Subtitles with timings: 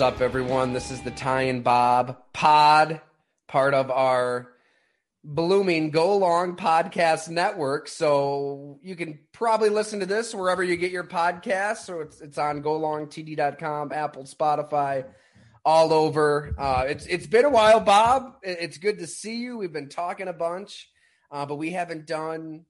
[0.00, 0.72] Up, everyone?
[0.72, 3.02] This is the Ty and Bob Pod,
[3.48, 4.50] part of our
[5.22, 7.86] blooming Go Long Podcast Network.
[7.86, 11.84] So you can probably listen to this wherever you get your podcasts.
[11.84, 15.04] So it's it's on golongtd.com, Apple, Spotify,
[15.66, 16.54] all over.
[16.56, 18.36] Uh, it's it's been a while, Bob.
[18.42, 19.58] It's good to see you.
[19.58, 20.88] We've been talking a bunch,
[21.30, 22.64] uh, but we haven't done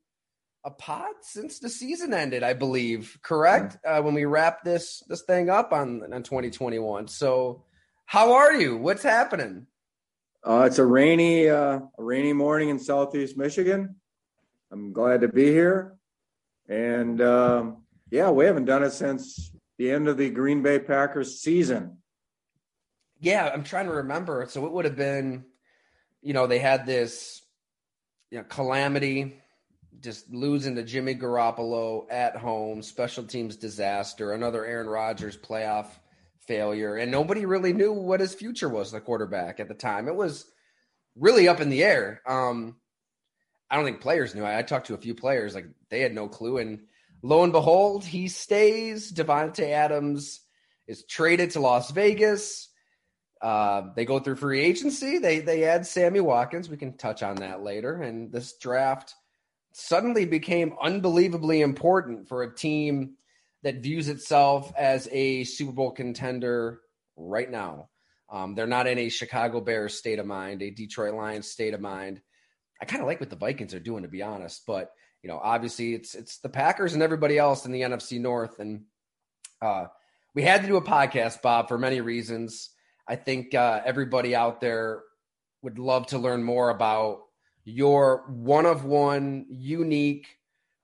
[0.65, 3.19] a pod since the season ended, I believe.
[3.23, 3.79] Correct?
[3.85, 7.09] Uh, when we wrap this this thing up on on 2021.
[7.09, 7.65] So,
[8.07, 8.77] how are you?
[8.77, 9.67] What's happening?
[10.45, 13.97] Uh, it's a rainy uh, a rainy morning in Southeast Michigan.
[14.73, 15.97] I'm glad to be here,
[16.69, 21.41] and um, yeah, we haven't done it since the end of the Green Bay Packers
[21.41, 21.99] season.
[23.19, 24.47] Yeah, I'm trying to remember.
[24.49, 25.45] So it would have been,
[26.23, 27.43] you know, they had this
[28.31, 29.41] you know, calamity
[30.01, 35.87] just losing to Jimmy Garoppolo at home, special teams disaster, another Aaron Rodgers playoff
[36.47, 40.09] failure, and nobody really knew what his future was, the quarterback at the time.
[40.09, 40.51] It was
[41.17, 42.23] really up in the air.
[42.27, 42.77] Um,
[43.71, 44.45] I don't think players knew.
[44.45, 46.59] I, I, talked to a few players, like they had no clue.
[46.59, 46.81] And
[47.23, 49.13] lo and behold, he stays.
[49.13, 50.41] Davante Adams
[50.89, 52.69] is traded to Las Vegas.
[53.41, 55.19] Uh, they go through free agency.
[55.19, 56.69] They they add Sammy Watkins.
[56.69, 58.03] We can touch on that later.
[58.03, 59.15] And this draft
[59.73, 63.15] suddenly became unbelievably important for a team
[63.63, 66.81] that views itself as a Super Bowl contender
[67.17, 67.89] right now.
[68.31, 71.81] Um, they're not in a Chicago Bears state of mind, a Detroit Lions state of
[71.81, 72.21] mind.
[72.81, 74.63] I kind of like what the Vikings are doing, to be honest.
[74.67, 74.93] But
[75.23, 78.85] you know, obviously, it's it's the Packers and everybody else in the NFC North, and
[79.61, 79.87] uh,
[80.35, 82.71] we had to do a podcast, Bob, for many reasons.
[83.07, 85.03] I think uh, everybody out there
[85.63, 87.23] would love to learn more about
[87.65, 90.27] your one of one, unique,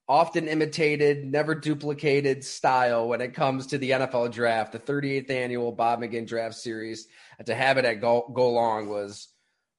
[0.09, 5.73] often imitated, never duplicated style when it comes to the NFL draft, the 38th annual
[5.73, 7.09] Bob McGinn Draft Series.
[7.39, 9.29] And to have it at Go, go Long was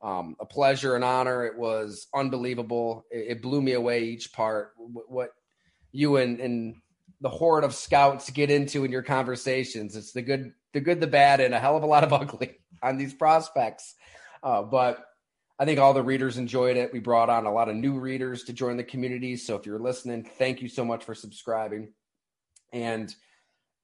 [0.01, 1.45] um, a pleasure, an honor.
[1.45, 3.05] It was unbelievable.
[3.09, 4.73] It, it blew me away each part.
[4.77, 5.29] What, what
[5.91, 6.75] you and, and
[7.21, 9.95] the horde of scouts get into in your conversations.
[9.95, 12.59] It's the good, the good, the bad, and a hell of a lot of ugly
[12.83, 13.95] on these prospects.
[14.43, 15.03] Uh, but
[15.59, 16.93] I think all the readers enjoyed it.
[16.93, 19.35] We brought on a lot of new readers to join the community.
[19.35, 21.93] So if you're listening, thank you so much for subscribing.
[22.71, 23.13] And,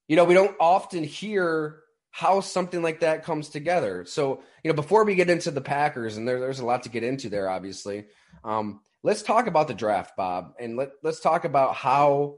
[0.08, 1.80] you know, we don't often hear
[2.12, 4.06] how something like that comes together.
[4.06, 6.90] So, you know, before we get into the Packers, and there, there's a lot to
[6.90, 8.06] get into there, obviously,
[8.44, 10.54] um, let's talk about the draft, Bob.
[10.60, 12.38] And let, let's talk about how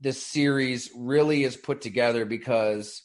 [0.00, 3.02] this series really is put together because,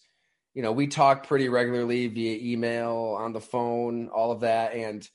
[0.56, 4.74] you know, we talk pretty regularly via email, on the phone, all of that.
[4.74, 5.08] And,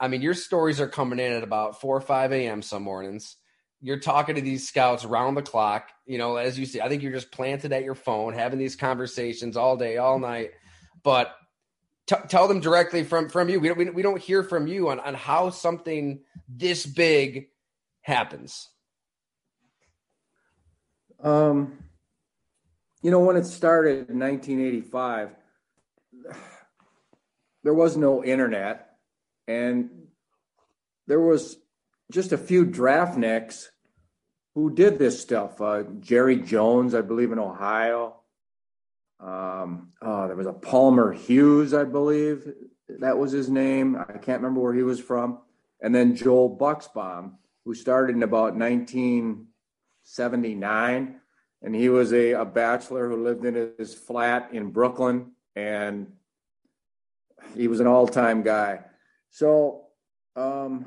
[0.00, 2.62] I mean, your stories are coming in at about four or five a.m.
[2.62, 3.36] some mornings.
[3.82, 5.90] You're talking to these scouts around the clock.
[6.06, 8.76] You know, as you see, I think you're just planted at your phone, having these
[8.76, 10.52] conversations all day, all night.
[11.02, 11.34] But
[12.06, 13.60] t- tell them directly from from you.
[13.60, 17.48] We don't we don't hear from you on on how something this big
[18.00, 18.68] happens.
[21.22, 21.84] Um,
[23.02, 25.30] you know, when it started in 1985,
[27.62, 28.89] there was no internet,
[29.50, 29.90] and
[31.06, 31.56] there was
[32.10, 33.70] just a few draft nicks
[34.54, 35.60] who did this stuff.
[35.60, 38.16] Uh, Jerry Jones, I believe, in Ohio.
[39.20, 42.52] Um, oh, there was a Palmer Hughes, I believe
[42.98, 43.96] that was his name.
[43.96, 45.38] I can't remember where he was from.
[45.80, 51.20] And then Joel Buchsbaum, who started in about 1979.
[51.62, 55.30] And he was a, a bachelor who lived in his flat in Brooklyn.
[55.54, 56.12] And
[57.54, 58.80] he was an all time guy.
[59.30, 59.86] So,
[60.36, 60.86] um,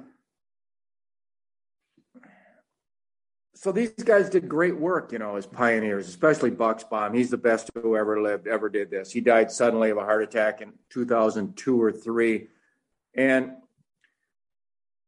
[3.56, 7.16] so these guys did great work, you know, as pioneers, especially Buchsbaum.
[7.16, 9.12] He's the best who ever lived, ever did this.
[9.12, 12.48] He died suddenly of a heart attack in 2002 or three,
[13.16, 13.54] and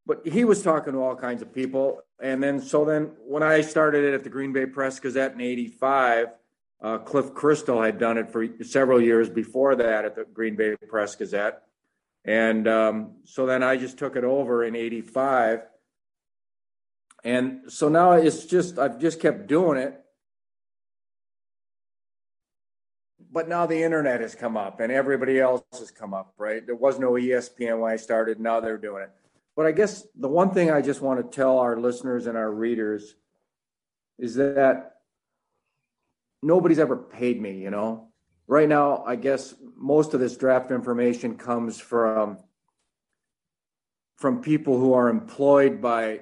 [0.07, 2.01] but he was talking to all kinds of people.
[2.21, 5.41] And then, so then, when I started it at the Green Bay Press Gazette in
[5.41, 6.27] '85,
[6.81, 10.75] uh, Cliff Christl had done it for several years before that at the Green Bay
[10.87, 11.63] Press Gazette,
[12.25, 15.61] and um, so then I just took it over in '85
[17.25, 19.99] and so now it's just, I've just kept doing it.
[23.31, 26.63] But now the internet has come up and everybody else has come up, right?
[26.63, 28.39] There was no ESPN when I started.
[28.39, 29.09] Now they're doing it.
[29.55, 32.51] But I guess the one thing I just want to tell our listeners and our
[32.51, 33.15] readers
[34.19, 34.97] is that
[36.43, 38.09] nobody's ever paid me, you know?
[38.47, 42.37] Right now, I guess most of this draft information comes from
[44.17, 46.21] from people who are employed by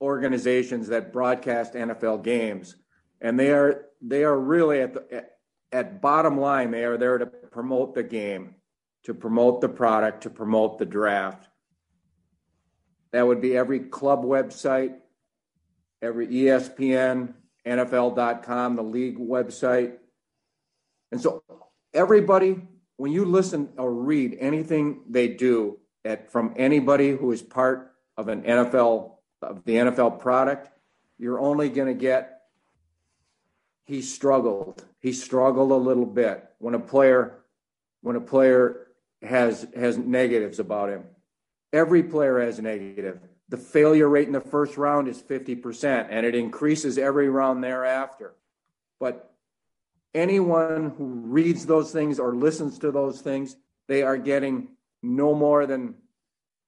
[0.00, 2.76] organizations that broadcast NFL games,
[3.20, 5.30] and they are they are really at the at,
[5.70, 8.56] at bottom line they are there to promote the game,
[9.04, 11.48] to promote the product, to promote the draft.
[13.12, 14.96] That would be every club website,
[16.00, 17.34] every ESPN,
[17.64, 19.98] NFL.com, the league website.
[21.12, 21.44] And so
[21.94, 22.60] everybody,
[22.96, 28.28] when you listen or read anything they do at from anybody who is part of
[28.28, 29.12] an NFL
[29.42, 30.70] of the NFL product,
[31.18, 32.40] you're only going to get
[33.84, 34.82] he struggled.
[35.00, 37.38] He struggled a little bit when a player
[38.00, 38.88] when a player
[39.22, 41.04] has has negatives about him.
[41.72, 43.20] Every player has negative.
[43.48, 48.34] The failure rate in the first round is 50% and it increases every round thereafter.
[48.98, 49.31] But
[50.14, 53.56] anyone who reads those things or listens to those things,
[53.88, 54.68] they are getting
[55.02, 55.94] no more than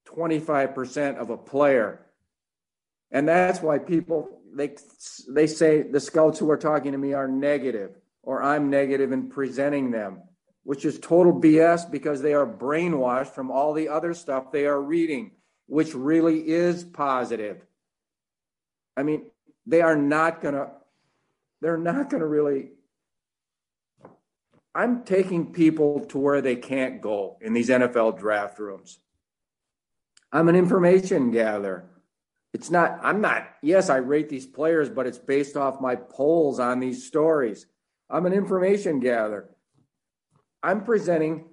[0.08, 2.04] 25% of a player
[3.14, 4.74] and that's why people they
[5.28, 9.28] they say the scouts who are talking to me are negative or I'm negative in
[9.28, 10.22] presenting them,
[10.64, 14.82] which is total BS because they are brainwashed from all the other stuff they are
[14.82, 15.30] reading,
[15.66, 17.64] which really is positive.
[18.96, 19.30] I mean,
[19.64, 20.70] they are not going to
[21.60, 22.70] they're not going to really
[24.74, 28.98] I'm taking people to where they can't go in these NFL draft rooms.
[30.32, 31.88] I'm an information gatherer
[32.54, 36.60] it's not, I'm not, yes, I rate these players, but it's based off my polls
[36.60, 37.66] on these stories.
[38.08, 39.50] I'm an information gatherer.
[40.62, 41.46] I'm presenting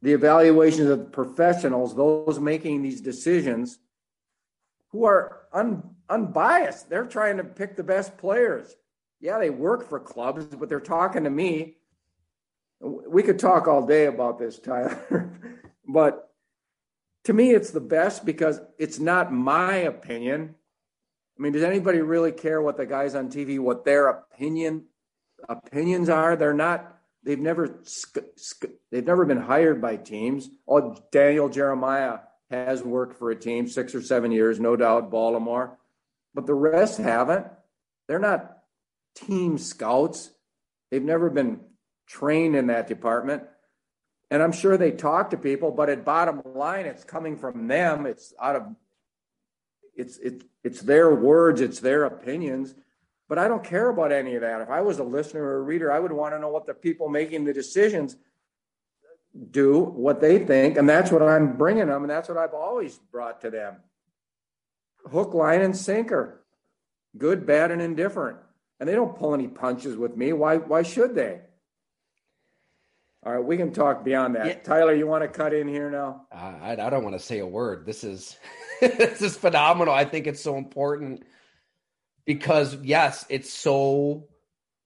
[0.00, 3.80] the evaluations of professionals, those making these decisions
[4.90, 6.88] who are un, unbiased.
[6.88, 8.76] They're trying to pick the best players.
[9.20, 11.76] Yeah, they work for clubs, but they're talking to me.
[12.80, 15.30] We could talk all day about this, Tyler,
[15.88, 16.30] but
[17.24, 20.54] to me, it's the best because it's not my opinion.
[21.38, 24.84] I mean, does anybody really care what the guys on TV, what their opinion
[25.48, 26.36] opinions are?
[26.36, 26.90] They're not.
[27.22, 27.82] They've never
[28.90, 30.50] they've never been hired by teams.
[30.68, 32.18] Oh, Daniel Jeremiah
[32.50, 35.78] has worked for a team six or seven years, no doubt, Baltimore,
[36.34, 37.46] but the rest haven't.
[38.06, 38.58] They're not
[39.14, 40.30] team scouts.
[40.90, 41.60] They've never been
[42.06, 43.44] trained in that department.
[44.30, 48.06] And I'm sure they talk to people, but at bottom line, it's coming from them.
[48.06, 48.66] It's out of
[49.96, 52.74] it's it's it's their words, it's their opinions.
[53.28, 54.60] But I don't care about any of that.
[54.60, 56.74] If I was a listener or a reader, I would want to know what the
[56.74, 58.16] people making the decisions
[59.50, 62.98] do, what they think, and that's what I'm bringing them, and that's what I've always
[63.10, 63.76] brought to them.
[65.10, 66.44] Hook, line, and sinker,
[67.16, 68.38] good, bad, and indifferent.
[68.80, 70.32] And they don't pull any punches with me.
[70.32, 70.56] Why?
[70.56, 71.40] Why should they?
[73.24, 74.46] All right, we can talk beyond that.
[74.46, 74.54] Yeah.
[74.54, 76.26] Tyler, you want to cut in here now?
[76.30, 77.86] Uh, I, I don't want to say a word.
[77.86, 78.36] This is
[78.80, 79.94] this is phenomenal.
[79.94, 81.24] I think it's so important
[82.26, 84.28] because yes, it's so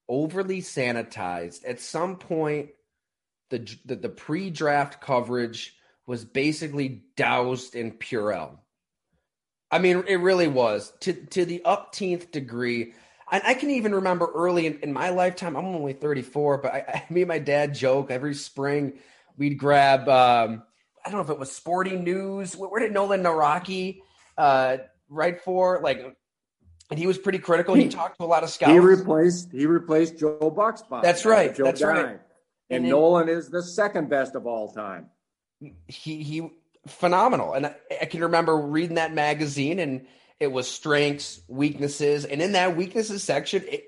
[0.08, 1.66] overly sanitized.
[1.66, 2.70] At some point,
[3.50, 5.74] the the, the pre-draft coverage
[6.06, 8.58] was basically doused in Purell.
[9.70, 12.94] I mean, it really was to to the upteenth degree.
[13.30, 15.56] And I can even remember early in, in my lifetime.
[15.56, 18.94] I'm only 34, but I, I, me and my dad joke every spring.
[19.36, 20.08] We'd grab.
[20.08, 20.62] Um,
[21.04, 22.56] I don't know if it was Sporting News.
[22.56, 24.00] Where did Nolan Nawrocki
[24.36, 25.80] uh, write for?
[25.82, 26.16] Like,
[26.90, 27.74] and he was pretty critical.
[27.74, 28.72] He, he talked to a lot of scouts.
[28.72, 29.52] He replaced.
[29.52, 31.02] He replaced Joe Buchsbaum.
[31.02, 31.54] That's right.
[31.54, 32.20] Joe That's right.
[32.70, 35.10] And, and Nolan is the second best of all time.
[35.86, 36.50] He he
[36.86, 37.52] phenomenal.
[37.52, 40.06] And I, I, can remember reading that magazine and
[40.40, 43.86] it was strengths, weaknesses, and in that weaknesses section, it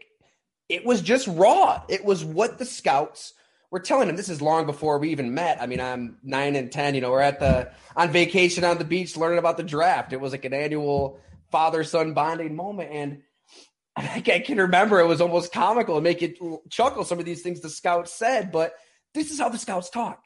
[0.69, 1.83] it was just raw.
[1.88, 3.35] It was what the scouts
[3.71, 4.16] were telling him.
[4.16, 5.61] This is long before we even met.
[5.61, 6.95] I mean, I'm nine and ten.
[6.95, 10.12] You know, we're at the on vacation on the beach learning about the draft.
[10.12, 13.23] It was like an annual father son bonding moment, and
[13.97, 16.38] I can remember it was almost comical and make it
[16.71, 17.04] chuckle.
[17.04, 18.75] Some of these things the scouts said, but
[19.14, 20.23] this is how the scouts talk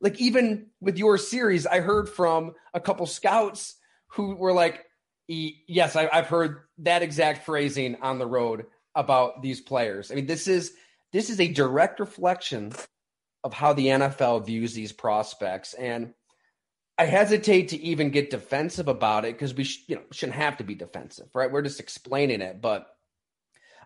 [0.00, 3.76] like even with your series, I heard from a couple scouts
[4.08, 4.84] who were like,
[5.28, 10.26] "Yes, I, have heard that exact phrasing on the road about these players." I mean,
[10.26, 10.72] this is
[11.12, 12.72] this is a direct reflection
[13.44, 16.14] of how the NFL views these prospects, and
[16.98, 20.58] I hesitate to even get defensive about it because we sh- you know shouldn't have
[20.58, 21.50] to be defensive, right?
[21.50, 22.86] We're just explaining it, but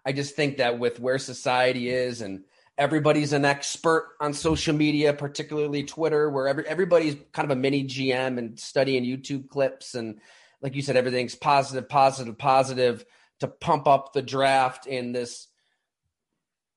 [0.05, 2.45] I just think that with where society is and
[2.79, 7.85] everybody's an expert on social media, particularly Twitter, where every, everybody's kind of a mini
[7.85, 9.95] GM and studying YouTube clips.
[9.95, 10.21] And
[10.63, 13.05] like you said, everything's positive, positive, positive
[13.41, 15.49] to pump up the draft in this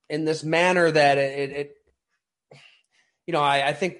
[0.08, 1.76] in this manner that it, it
[3.26, 3.98] you know, I, I think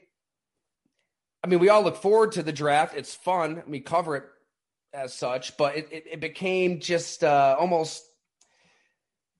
[1.42, 2.96] I mean we all look forward to the draft.
[2.96, 3.62] It's fun.
[3.66, 4.24] We cover it
[4.92, 8.04] as such, but it, it, it became just uh, almost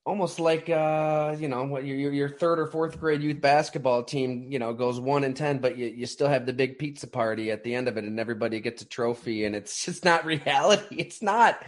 [0.06, 4.49] almost like uh, you know what your your third or fourth grade youth basketball team
[4.50, 7.50] you know goes one and ten but you, you still have the big pizza party
[7.50, 10.96] at the end of it and everybody gets a trophy and it's just not reality.
[10.96, 11.58] It's not.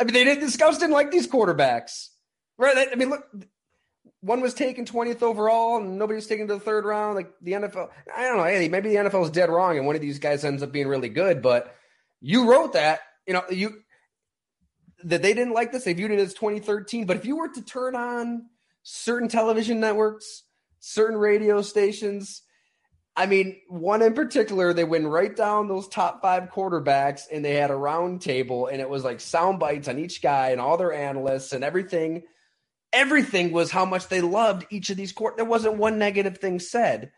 [0.00, 2.08] I mean they did the scouts didn't like these quarterbacks.
[2.58, 2.88] Right?
[2.90, 3.26] I mean look
[4.20, 7.52] one was taken 20th overall and nobody was taken to the third round like the
[7.52, 10.20] nfl i don't know hey, maybe the nfl is dead wrong and one of these
[10.20, 11.74] guys ends up being really good but
[12.20, 13.82] you wrote that you know you
[15.04, 15.84] that they didn't like this.
[15.84, 17.06] They viewed it as 2013.
[17.06, 18.46] But if you were to turn on
[18.82, 20.44] certain television networks,
[20.80, 22.42] certain radio stations,
[23.14, 27.54] I mean, one in particular, they went right down those top five quarterbacks and they
[27.54, 30.78] had a round table and it was like sound bites on each guy and all
[30.78, 32.22] their analysts and everything.
[32.92, 35.36] Everything was how much they loved each of these court.
[35.36, 37.12] There wasn't one negative thing said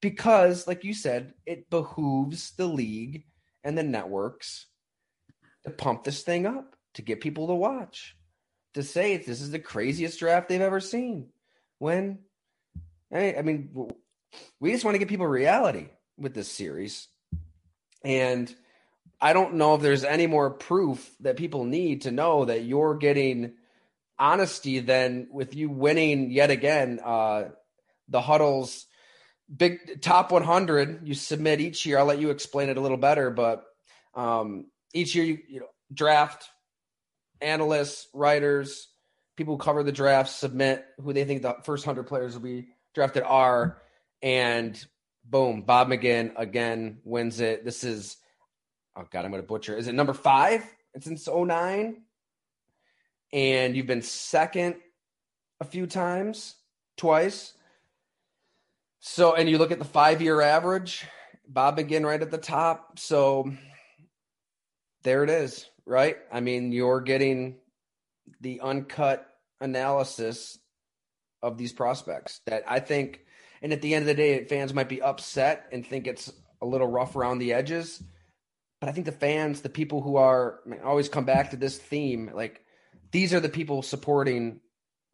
[0.00, 3.24] because, like you said, it behooves the league
[3.64, 4.66] and the networks
[5.64, 8.16] to pump this thing up, to get people to watch,
[8.74, 11.28] to say this is the craziest draft they've ever seen.
[11.78, 12.20] When,
[13.12, 13.70] I, I mean,
[14.60, 17.08] we just want to get people reality with this series.
[18.04, 18.54] And
[19.20, 22.96] I don't know if there's any more proof that people need to know that you're
[22.96, 23.54] getting
[24.18, 27.44] honesty than with you winning yet again uh,
[28.08, 28.86] the huddles
[29.54, 33.30] big top 100 you submit each year i'll let you explain it a little better
[33.30, 33.64] but
[34.14, 36.48] um, each year you, you know draft
[37.40, 38.88] analysts, writers,
[39.36, 42.68] people who cover the draft submit who they think the first hundred players will be
[42.94, 43.82] drafted are,
[44.22, 44.84] and
[45.24, 47.64] boom, Bob McGinn again wins it.
[47.64, 48.16] This is
[48.96, 49.76] oh god, I'm going to butcher.
[49.76, 50.64] Is it number five?
[50.94, 52.02] It's since 09.
[53.32, 54.76] and you've been second
[55.60, 56.56] a few times,
[56.96, 57.54] twice.
[59.00, 61.06] So, and you look at the five year average,
[61.48, 62.98] Bob McGinn right at the top.
[62.98, 63.50] So
[65.02, 66.16] there it is, right?
[66.32, 67.56] I mean, you're getting
[68.40, 69.26] the uncut
[69.60, 70.58] analysis
[71.42, 73.20] of these prospects that I think,
[73.62, 76.66] and at the end of the day, fans might be upset and think it's a
[76.66, 78.02] little rough around the edges.
[78.80, 81.56] But I think the fans, the people who are I mean, always come back to
[81.56, 82.62] this theme, like
[83.12, 84.60] these are the people supporting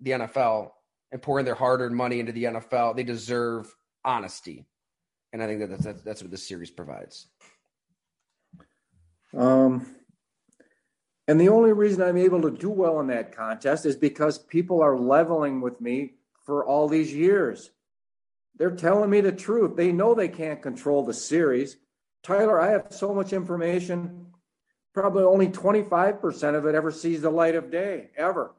[0.00, 0.70] the NFL
[1.12, 2.96] and pouring their hard-earned money into the NFL.
[2.96, 4.66] They deserve honesty,
[5.32, 7.26] and I think that that's that's what this series provides.
[9.36, 9.86] Um,
[11.26, 14.82] and the only reason I'm able to do well in that contest is because people
[14.82, 17.70] are leveling with me for all these years.
[18.56, 19.76] They're telling me the truth.
[19.76, 21.76] They know they can't control the series.
[22.22, 24.26] Tyler, I have so much information.
[24.94, 28.54] Probably only 25% of it ever sees the light of day, ever.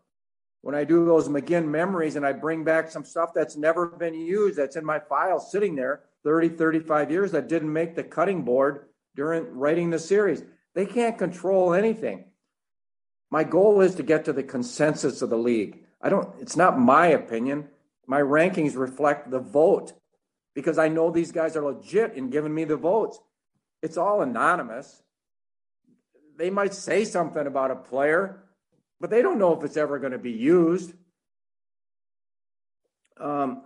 [0.62, 4.14] When I do those McGinn memories and I bring back some stuff that's never been
[4.14, 8.44] used, that's in my file sitting there 30, 35 years that didn't make the cutting
[8.44, 10.44] board during writing the series.
[10.76, 12.26] They can't control anything.
[13.32, 15.84] My goal is to get to the consensus of the league.
[16.02, 17.68] I don't, it's not my opinion.
[18.08, 19.94] My rankings reflect the vote
[20.56, 23.20] because I know these guys are legit in giving me the votes.
[23.82, 25.04] It's all anonymous.
[26.38, 28.44] They might say something about a player,
[29.00, 30.94] but they don't know if it's ever going to be used.
[33.20, 33.64] Um,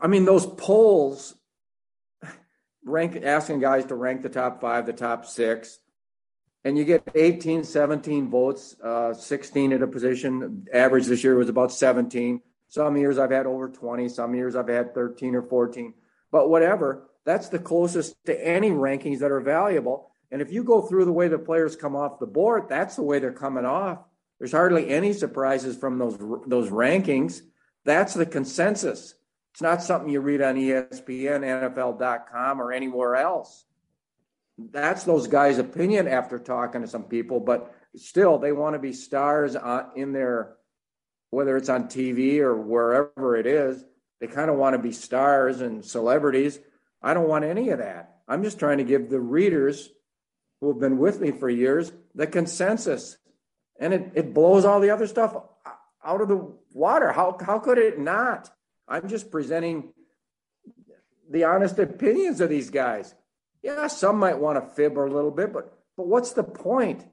[0.00, 1.34] I mean, those polls
[2.86, 5.80] rank asking guys to rank the top five, the top six,
[6.64, 10.66] and you get 18, 17 votes, uh, 16 at a position.
[10.72, 12.40] Average this year was about 17.
[12.68, 15.94] Some years I've had over 20, some years I've had 13 or 14.
[16.32, 20.10] But whatever, that's the closest to any rankings that are valuable.
[20.32, 23.02] And if you go through the way the players come off the board, that's the
[23.02, 23.98] way they're coming off.
[24.38, 27.42] There's hardly any surprises from those those rankings.
[27.84, 29.14] That's the consensus.
[29.56, 31.40] It's not something you read on ESPN,
[31.72, 33.64] NFL.com, or anywhere else.
[34.58, 38.92] That's those guys' opinion after talking to some people, but still, they want to be
[38.92, 40.56] stars uh, in their,
[41.30, 43.82] whether it's on TV or wherever it is.
[44.20, 46.58] They kind of want to be stars and celebrities.
[47.00, 48.18] I don't want any of that.
[48.28, 49.88] I'm just trying to give the readers
[50.60, 53.16] who have been with me for years the consensus.
[53.80, 55.70] And it, it blows all the other stuff uh,
[56.04, 57.10] out of the water.
[57.10, 58.50] How, how could it not?
[58.88, 59.92] I'm just presenting
[61.30, 63.14] the honest opinions of these guys.
[63.62, 67.04] Yeah, some might want to fib a little bit, but but what's the point?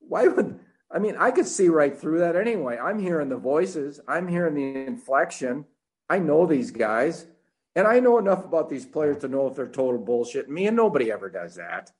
[0.00, 2.78] Why would I mean I could see right through that anyway.
[2.78, 5.64] I'm hearing the voices, I'm hearing the inflection.
[6.08, 7.26] I know these guys,
[7.74, 10.48] and I know enough about these players to know if they're total bullshit.
[10.48, 11.90] Me and nobody ever does that.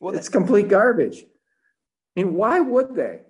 [0.00, 1.24] Well, it's complete garbage.
[2.16, 3.20] I mean, why would they?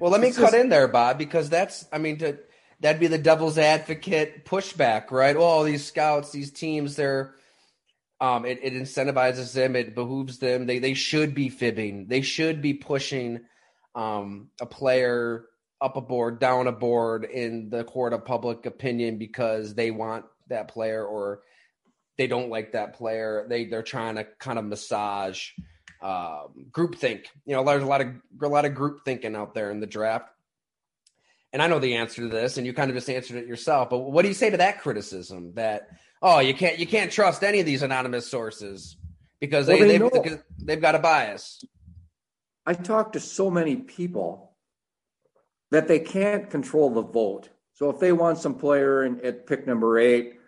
[0.00, 2.38] well, let me it's cut just, in there, Bob, because that's I mean to
[2.82, 5.38] that'd be the devil's advocate pushback, right?
[5.38, 7.34] Well, these scouts, these teams, they're
[8.20, 10.66] um, it, it incentivizes them, it behooves them.
[10.66, 12.08] They they should be fibbing.
[12.08, 13.40] They should be pushing
[13.94, 15.46] um, a player
[15.80, 20.24] up a board, down a board in the court of public opinion because they want
[20.48, 21.40] that player or
[22.18, 23.46] they don't like that player.
[23.48, 25.50] They they're trying to kind of massage
[26.00, 27.26] um, group think.
[27.46, 28.08] You know, there's a lot of
[28.40, 30.28] a lot of group thinking out there in the draft
[31.52, 33.90] and I know the answer to this, and you kind of just answered it yourself.
[33.90, 35.52] But what do you say to that criticism?
[35.54, 35.88] That
[36.22, 38.96] oh, you can't you can't trust any of these anonymous sources
[39.40, 41.64] because they, well, they they've, they've, they've got a bias.
[42.64, 44.52] I talk to so many people
[45.72, 47.48] that they can't control the vote.
[47.74, 50.38] So if they want some player in, at pick number eight,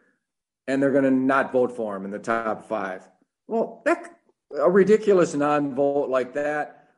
[0.68, 3.08] and they're going to not vote for him in the top five,
[3.46, 4.16] well, that
[4.56, 6.88] a ridiculous non-vote like that,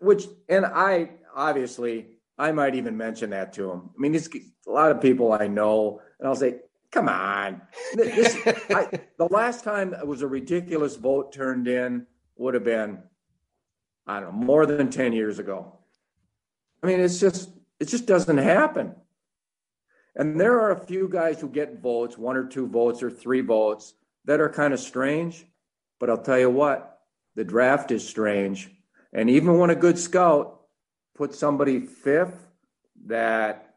[0.00, 3.90] which and I obviously I might even mention that to him.
[3.96, 4.28] I mean, these
[4.66, 6.60] a lot of people I know, and I'll say,
[6.92, 7.62] "Come on."
[7.94, 8.36] This,
[8.70, 13.02] I, the last time it was a ridiculous vote turned in would have been,
[14.06, 15.78] I don't know, more than ten years ago.
[16.82, 18.94] I mean, it's just it just doesn't happen.
[20.14, 23.40] And there are a few guys who get votes, one or two votes or three
[23.40, 25.44] votes, that are kind of strange.
[25.98, 27.00] But I'll tell you what,
[27.34, 28.70] the draft is strange.
[29.12, 30.57] And even when a good scout
[31.18, 32.46] put somebody fifth
[33.06, 33.74] that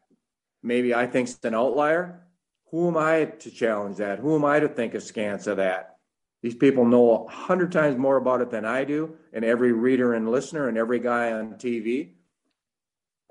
[0.62, 2.22] maybe I think's an outlier,
[2.70, 4.20] who am I to challenge that?
[4.20, 5.96] Who am I to think askance of that?
[6.40, 10.14] These people know a hundred times more about it than I do, and every reader
[10.14, 12.14] and listener and every guy on TV.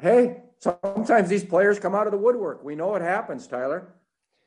[0.02, 2.64] Hey, sometimes these players come out of the woodwork.
[2.64, 3.94] We know it happens, Tyler.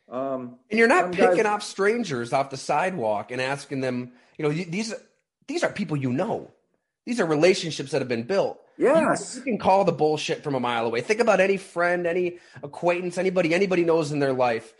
[0.09, 1.46] Um, and you're not picking guys...
[1.46, 4.12] off strangers off the sidewalk and asking them.
[4.38, 4.94] You know, these
[5.46, 6.50] these are people you know.
[7.06, 8.58] These are relationships that have been built.
[8.78, 9.34] Yes.
[9.34, 11.00] You, you, can call the bullshit from a mile away.
[11.00, 14.72] Think about any friend, any acquaintance, anybody anybody knows in their life.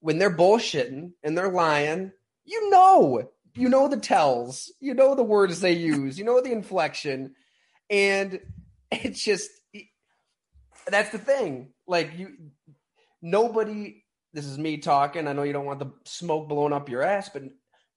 [0.00, 2.12] When they're bullshitting and they're lying,
[2.44, 3.30] you know.
[3.54, 4.72] You know the tells.
[4.80, 6.18] You know the words they use.
[6.18, 7.34] You know the inflection.
[7.88, 8.40] And
[8.90, 9.50] it's just
[10.86, 11.72] that's the thing.
[11.86, 12.34] Like you
[13.22, 14.02] nobody
[14.32, 15.28] this is me talking.
[15.28, 17.42] I know you don't want the smoke blowing up your ass, but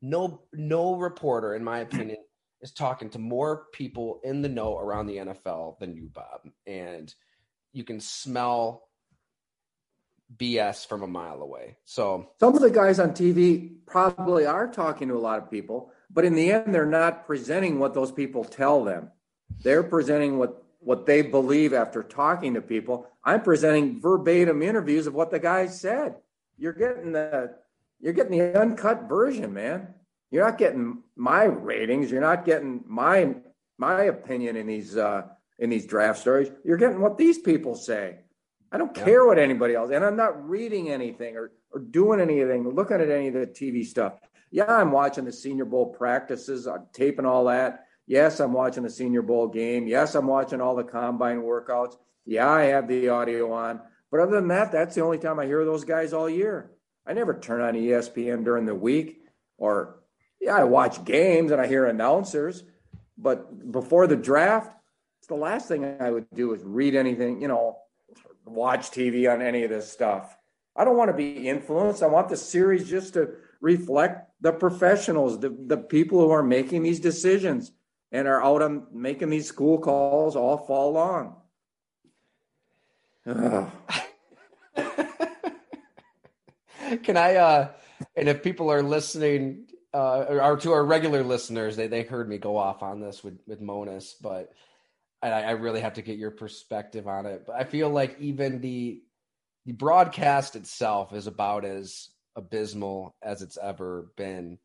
[0.02, 2.18] no no reporter in my opinion
[2.64, 6.50] is talking to more people in the know around the NFL than you, Bob.
[6.66, 7.14] And
[7.74, 8.88] you can smell
[10.38, 11.76] BS from a mile away.
[11.84, 15.92] So some of the guys on TV probably are talking to a lot of people,
[16.10, 19.12] but in the end, they're not presenting what those people tell them.
[19.62, 23.08] They're presenting what what they believe after talking to people.
[23.24, 26.16] I'm presenting verbatim interviews of what the guy said.
[26.58, 27.56] You're getting the
[28.00, 29.94] you're getting the uncut version, man.
[30.34, 32.10] You're not getting my ratings.
[32.10, 33.36] You're not getting my
[33.78, 35.28] my opinion in these uh,
[35.60, 36.50] in these draft stories.
[36.66, 38.18] You're getting what these people say.
[38.72, 39.04] I don't yeah.
[39.04, 43.12] care what anybody else, and I'm not reading anything or or doing anything, looking at
[43.12, 44.14] any of the TV stuff.
[44.50, 47.86] Yeah, I'm watching the Senior Bowl practices, I'm taping all that.
[48.08, 49.86] Yes, I'm watching the Senior Bowl game.
[49.86, 51.96] Yes, I'm watching all the combine workouts.
[52.26, 55.46] Yeah, I have the audio on, But other than that, that's the only time I
[55.46, 56.72] hear those guys all year.
[57.06, 59.22] I never turn on ESPN during the week
[59.58, 60.03] or
[60.44, 62.64] yeah, I watch games and I hear announcers,
[63.18, 64.76] but before the draft,
[65.20, 67.78] it's the last thing I would do is read anything, you know,
[68.46, 70.36] watch TV on any of this stuff.
[70.76, 72.04] I don't want to be influenced.
[72.04, 73.30] I want the series just to
[73.62, 77.72] reflect the professionals, the, the people who are making these decisions
[78.12, 81.38] and are out on making these school calls all fall long.
[87.04, 87.70] Can I uh
[88.18, 92.38] and if people are listening uh or to our regular listeners, they they heard me
[92.38, 94.54] go off on this with with Monos, but
[95.22, 97.44] I, I really have to get your perspective on it.
[97.48, 99.02] But I feel like even the
[99.66, 104.58] the broadcast itself is about as abysmal as it's ever been.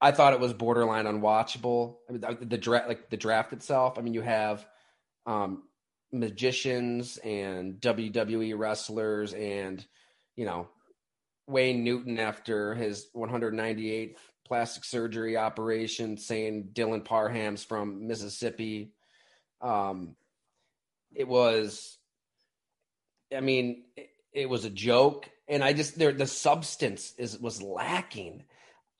[0.00, 1.96] I thought it was borderline unwatchable.
[2.08, 3.98] I mean, the, the draft, like the draft itself.
[3.98, 4.64] I mean, you have
[5.26, 5.64] um,
[6.12, 9.84] magicians and WWE wrestlers, and
[10.36, 10.68] you know
[11.46, 14.16] Wayne Newton after his 198th
[14.48, 18.92] plastic surgery operation, saying Dylan Parham's from Mississippi.
[19.60, 20.16] Um,
[21.14, 21.98] it was,
[23.34, 27.62] I mean, it, it was a joke, and I just there the substance is was
[27.62, 28.44] lacking,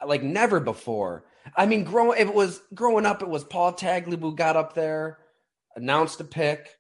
[0.05, 1.25] like never before.
[1.57, 5.19] I mean, growing it was growing up, it was Paul Tagliabue got up there,
[5.75, 6.79] announced a pick,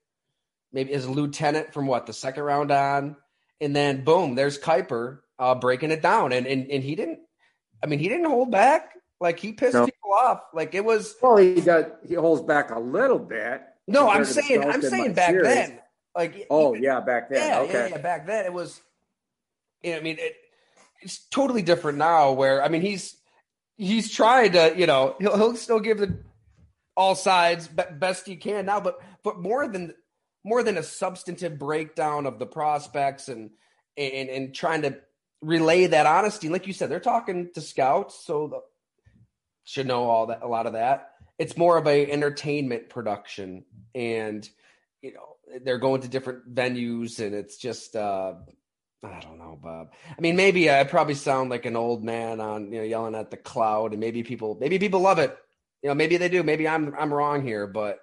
[0.73, 3.17] maybe as a lieutenant from what the second round on,
[3.61, 7.21] and then boom, there's Kiper uh, breaking it down, and and and he didn't.
[7.83, 8.95] I mean, he didn't hold back.
[9.21, 9.85] Like he pissed no.
[9.85, 10.43] people off.
[10.55, 11.17] Like it was.
[11.21, 11.87] Well, he does.
[12.07, 13.63] He holds back a little bit.
[13.87, 14.63] No, I'm saying.
[14.65, 15.47] I'm saying back series.
[15.47, 15.81] then.
[16.17, 16.47] Like.
[16.51, 17.49] Oh yeah, back then.
[17.49, 17.73] Yeah, okay.
[17.73, 17.99] yeah, yeah.
[17.99, 18.81] Back then, it was.
[19.83, 20.37] You know, I mean, it,
[21.01, 22.33] it's totally different now.
[22.33, 23.17] Where I mean, he's
[23.77, 24.75] he's trying to.
[24.77, 26.19] You know, he'll he'll still give the
[26.97, 29.95] all sides best he can now, but but more than
[30.45, 33.51] more than a substantive breakdown of the prospects and
[33.97, 34.99] and and trying to
[35.41, 36.49] relay that honesty.
[36.49, 38.61] Like you said, they're talking to scouts, so the,
[39.65, 41.11] should know all that, a lot of that.
[41.39, 44.49] It's more of a entertainment production, and
[45.03, 48.35] you know they're going to different venues, and it's just uh,
[49.05, 49.93] I don't know, Bob.
[50.17, 53.31] I mean, maybe I probably sound like an old man on you know yelling at
[53.31, 55.37] the cloud, and maybe people maybe people love it.
[55.83, 56.43] You know, maybe they do.
[56.43, 58.01] Maybe I'm I'm wrong here, but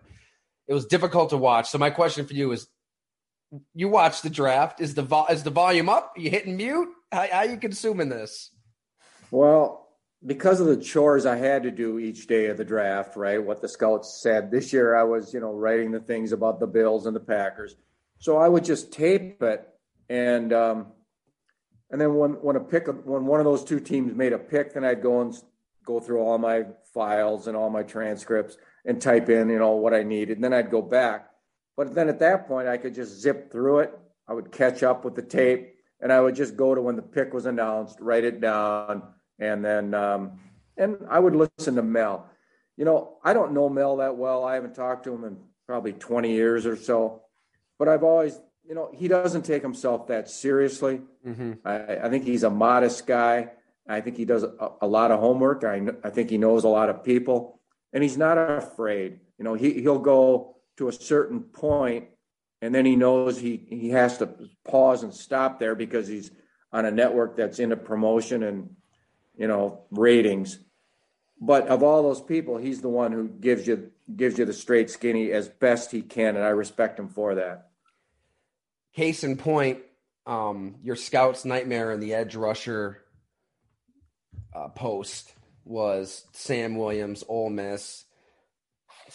[0.67, 1.69] it was difficult to watch.
[1.69, 2.67] So my question for you is:
[3.73, 4.79] You watch the draft?
[4.79, 6.13] Is the vo- is the volume up?
[6.15, 6.89] Are you hitting mute?
[7.15, 8.51] How, how you consuming this?
[9.32, 9.88] Well,
[10.25, 13.41] because of the chores I had to do each day of the draft, right?
[13.41, 14.51] What the scouts said.
[14.51, 17.78] This year I was, you know, writing the things about the Bills and the Packers.
[18.19, 19.65] So I would just tape it
[20.10, 20.88] and um
[21.89, 24.73] and then when when a pick when one of those two teams made a pick,
[24.73, 25.34] then I'd go and
[25.86, 29.93] go through all my files and all my transcripts and type in, you know, what
[29.93, 30.36] I needed.
[30.36, 31.30] And then I'd go back.
[31.78, 33.97] But then at that point I could just zip through it.
[34.28, 37.01] I would catch up with the tape and I would just go to when the
[37.01, 39.03] pick was announced, write it down,
[39.39, 40.39] and then um,
[40.77, 42.29] and I would listen to Mel.
[42.77, 44.43] You know, I don't know Mel that well.
[44.43, 47.21] I haven't talked to him in probably 20 years or so,
[47.79, 51.01] but I've always, you know, he doesn't take himself that seriously.
[51.25, 51.53] Mm-hmm.
[51.63, 53.51] I, I, think he's a modest guy.
[53.88, 55.63] I think he does a, a lot of homework.
[55.63, 57.60] I, I think he knows a lot of people,
[57.93, 59.19] and he's not afraid.
[59.38, 62.05] You know, he he'll go to a certain point,
[62.61, 64.29] and then he knows he he has to
[64.63, 66.31] pause and stop there because he's
[66.71, 68.69] on a network that's into promotion and
[69.37, 70.59] you know, ratings.
[71.39, 74.89] But of all those people, he's the one who gives you gives you the straight
[74.89, 77.69] skinny as best he can, and I respect him for that.
[78.95, 79.79] Case in point,
[80.25, 83.01] um, your scout's nightmare in the edge rusher
[84.55, 85.33] uh, post
[85.65, 88.04] was Sam Williams, Ole Miss.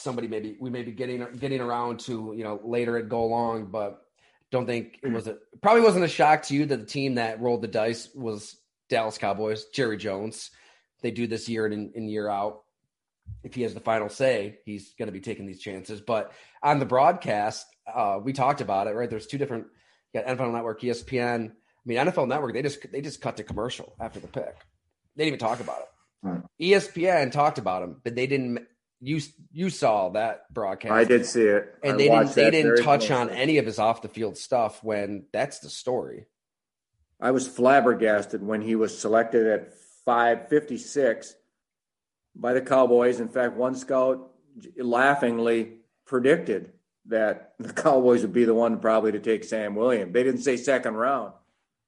[0.00, 3.66] Somebody maybe we may be getting getting around to you know later at go long,
[3.66, 4.02] but
[4.50, 7.40] don't think it was a probably wasn't a shock to you that the team that
[7.40, 8.56] rolled the dice was
[8.88, 10.50] Dallas Cowboys, Jerry Jones.
[11.02, 12.62] They do this year in and year out.
[13.44, 16.00] If he has the final say, he's going to be taking these chances.
[16.00, 16.32] But
[16.62, 18.94] on the broadcast, uh, we talked about it.
[18.94, 19.66] Right, there's two different.
[20.12, 21.50] You got NFL Network, ESPN.
[21.50, 21.52] I
[21.86, 22.52] mean, NFL Network.
[22.52, 24.56] They just they just cut the commercial after the pick.
[25.16, 25.88] They didn't even talk about it.
[26.22, 26.38] Hmm.
[26.60, 28.66] ESPN talked about him, but they didn't.
[29.00, 29.20] You
[29.52, 30.92] you saw that broadcast.
[30.92, 33.16] I did see it, and I they didn't they didn't touch closely.
[33.16, 36.26] on any of his off the field stuff when that's the story.
[37.20, 41.34] I was flabbergasted when he was selected at 556
[42.34, 43.20] by the Cowboys.
[43.20, 44.30] In fact, one scout
[44.76, 46.72] laughingly predicted
[47.06, 50.12] that the Cowboys would be the one probably to take Sam Williams.
[50.12, 51.32] They didn't say second round,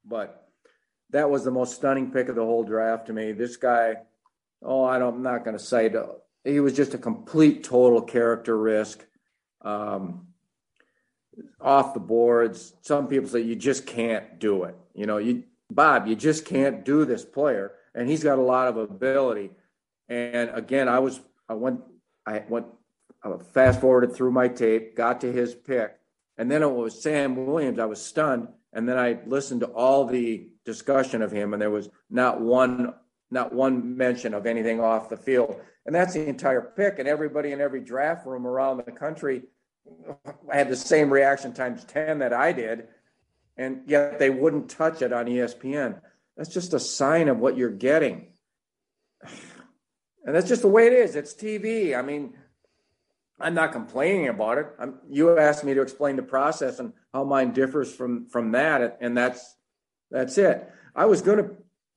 [0.04, 0.48] but
[1.10, 3.32] that was the most stunning pick of the whole draft to me.
[3.32, 3.96] This guy,
[4.62, 5.94] oh, I don't, I'm not going to cite.
[6.44, 9.04] He was just a complete, total character risk.
[9.62, 10.26] Um,
[11.60, 12.74] off the boards.
[12.82, 14.76] Some people say you just can't do it.
[14.94, 18.68] You know, you Bob, you just can't do this player, and he's got a lot
[18.68, 19.50] of ability.
[20.08, 21.80] And again, I was I went
[22.26, 22.66] I went
[23.24, 25.96] I fast forwarded through my tape, got to his pick,
[26.36, 27.78] and then it was Sam Williams.
[27.78, 31.70] I was stunned, and then I listened to all the discussion of him, and there
[31.70, 32.94] was not one
[33.32, 35.60] not one mention of anything off the field.
[35.86, 36.98] And that's the entire pick.
[36.98, 39.42] And everybody in every draft room around the country
[40.52, 42.88] had the same reaction times 10 that I did.
[43.56, 46.00] And yet they wouldn't touch it on ESPN.
[46.36, 48.28] That's just a sign of what you're getting.
[50.24, 51.16] And that's just the way it is.
[51.16, 51.96] It's TV.
[51.96, 52.34] I mean,
[53.40, 54.66] I'm not complaining about it.
[54.78, 58.98] I'm, you asked me to explain the process and how mine differs from from that,
[59.00, 59.56] and that's
[60.10, 60.70] that's it.
[60.94, 61.50] I was going to.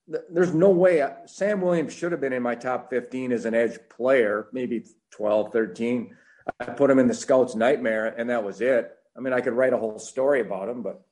[0.07, 3.79] There's no way Sam Williams should have been in my top 15 as an edge
[3.89, 6.15] player, maybe 12, 13.
[6.59, 8.91] I put him in the scouts' nightmare, and that was it.
[9.17, 11.03] I mean, I could write a whole story about him, but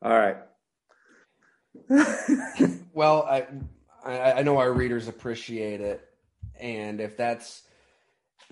[0.00, 0.36] all right.
[2.92, 3.46] well, I,
[4.04, 6.06] I I know our readers appreciate it,
[6.60, 7.62] and if that's,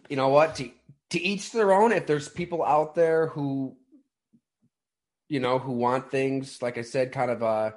[0.08, 0.70] you know what, to
[1.10, 1.92] to each their own.
[1.92, 3.76] If there's people out there who,
[5.28, 7.72] you know, who want things like I said, kind of uh,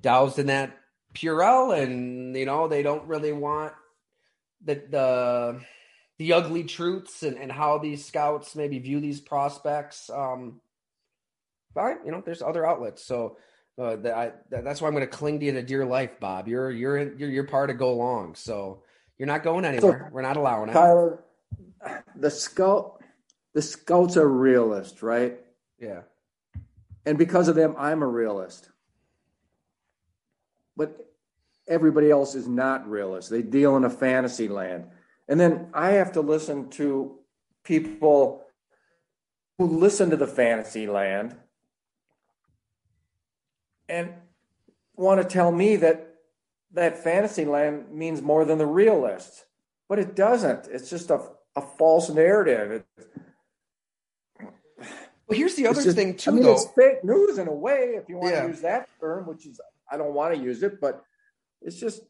[0.00, 0.78] doused in that
[1.14, 3.72] Purell, and you know, they don't really want
[4.64, 5.60] the the
[6.18, 10.10] the ugly truths and, and how these scouts maybe view these prospects.
[10.10, 10.60] Um,
[11.74, 13.04] but you know, there's other outlets.
[13.04, 13.38] So
[13.78, 16.46] uh, that I, that's why I'm going to cling to you to dear life, Bob.
[16.48, 18.34] You're you're in, you're you're part of go long.
[18.34, 18.82] So
[19.18, 20.06] you're not going anywhere.
[20.08, 20.72] So, We're not allowing it.
[20.72, 21.24] Tyler,
[22.16, 23.02] the scout,
[23.54, 25.38] the scouts are realists, right?
[25.78, 26.02] Yeah.
[27.06, 28.68] And because of them, I'm a realist.
[30.80, 30.96] But
[31.68, 33.28] everybody else is not realist.
[33.28, 34.86] They deal in a fantasy land.
[35.28, 37.18] And then I have to listen to
[37.64, 38.42] people
[39.58, 41.36] who listen to the fantasy land
[43.90, 44.14] and
[44.96, 46.14] want to tell me that
[46.72, 49.44] that fantasy land means more than the realist.
[49.86, 50.66] But it doesn't.
[50.68, 51.20] It's just a,
[51.56, 52.84] a false narrative.
[54.40, 54.50] well,
[55.28, 56.30] here's the other just, thing too.
[56.30, 56.52] I mean, though.
[56.54, 58.42] it's fake news in a way, if you want Yeah.
[58.44, 61.02] to use that term, which is I don't want to use it, but
[61.62, 62.02] it's just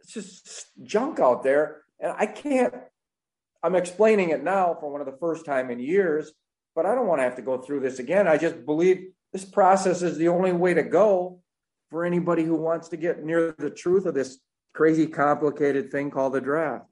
[0.00, 2.74] it's just junk out there, and I can't.
[3.62, 6.32] I'm explaining it now for one of the first time in years,
[6.74, 8.26] but I don't want to have to go through this again.
[8.26, 11.40] I just believe this process is the only way to go
[11.90, 14.38] for anybody who wants to get near the truth of this
[14.74, 16.86] crazy, complicated thing called the draft.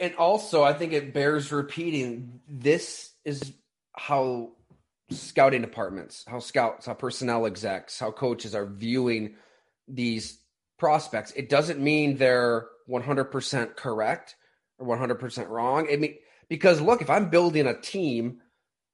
[0.00, 2.40] and also I think it bears repeating.
[2.48, 3.52] This is
[3.94, 4.52] how
[5.10, 9.34] scouting departments, how scouts, how personnel execs, how coaches are viewing
[9.88, 10.38] these
[10.78, 11.32] prospects.
[11.32, 14.36] It doesn't mean they're 100% correct
[14.78, 15.88] or 100% wrong.
[15.92, 16.16] I mean,
[16.48, 18.40] because look, if I'm building a team,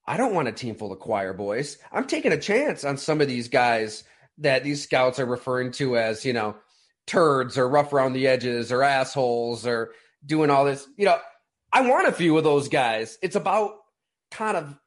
[0.06, 1.78] I don't want a team full of choir boys.
[1.92, 4.04] I'm taking a chance on some of these guys
[4.38, 6.56] that these scouts are referring to as, you know,
[7.06, 9.92] turds or rough around the edges or assholes or
[10.24, 10.86] doing all this.
[10.96, 11.18] You know,
[11.72, 13.18] I want a few of those guys.
[13.22, 13.72] It's about
[14.30, 14.78] kind of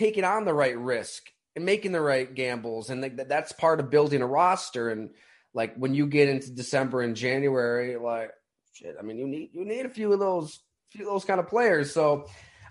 [0.00, 1.22] taking on the right risk
[1.54, 2.88] and making the right gambles.
[2.88, 4.88] And like, that's part of building a roster.
[4.88, 5.10] And
[5.52, 8.30] like when you get into December and January, like,
[8.72, 10.58] shit, I mean, you need, you need a few of those,
[10.90, 11.92] few of those kind of players.
[11.92, 12.26] So,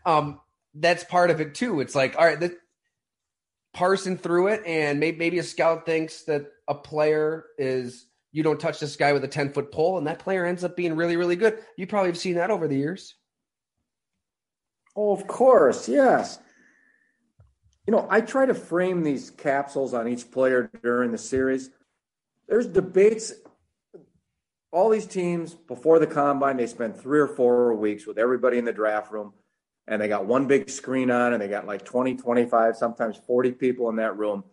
[0.05, 0.39] um,
[0.73, 1.81] that's part of it too.
[1.81, 2.57] It's like, all right, the,
[3.71, 8.59] parsing through it, and maybe, maybe a scout thinks that a player is you don't
[8.59, 11.17] touch this guy with a ten foot pole, and that player ends up being really,
[11.17, 11.59] really good.
[11.77, 13.15] You probably have seen that over the years.
[14.95, 16.39] Oh, of course, yes.
[17.89, 21.71] You know, I try to frame these capsules on each player during the series.
[22.47, 23.33] There's debates.
[24.71, 28.65] All these teams before the combine, they spend three or four weeks with everybody in
[28.65, 29.33] the draft room,
[29.87, 33.53] and they got one big screen on, and they got like 20, 25, sometimes 40
[33.53, 34.43] people in that room.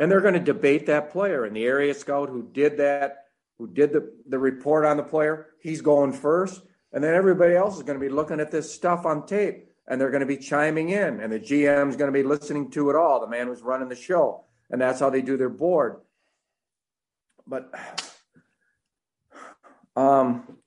[0.00, 1.44] And they're going to debate that player.
[1.44, 5.50] And the area scout who did that, who did the, the report on the player,
[5.60, 6.60] he's going first.
[6.92, 10.00] And then everybody else is going to be looking at this stuff on tape and
[10.00, 11.20] they're going to be chiming in.
[11.20, 13.88] And the GM is going to be listening to it all, the man who's running
[13.88, 14.44] the show.
[14.70, 15.96] And that's how they do their board.
[17.46, 17.70] But
[19.94, 20.58] um,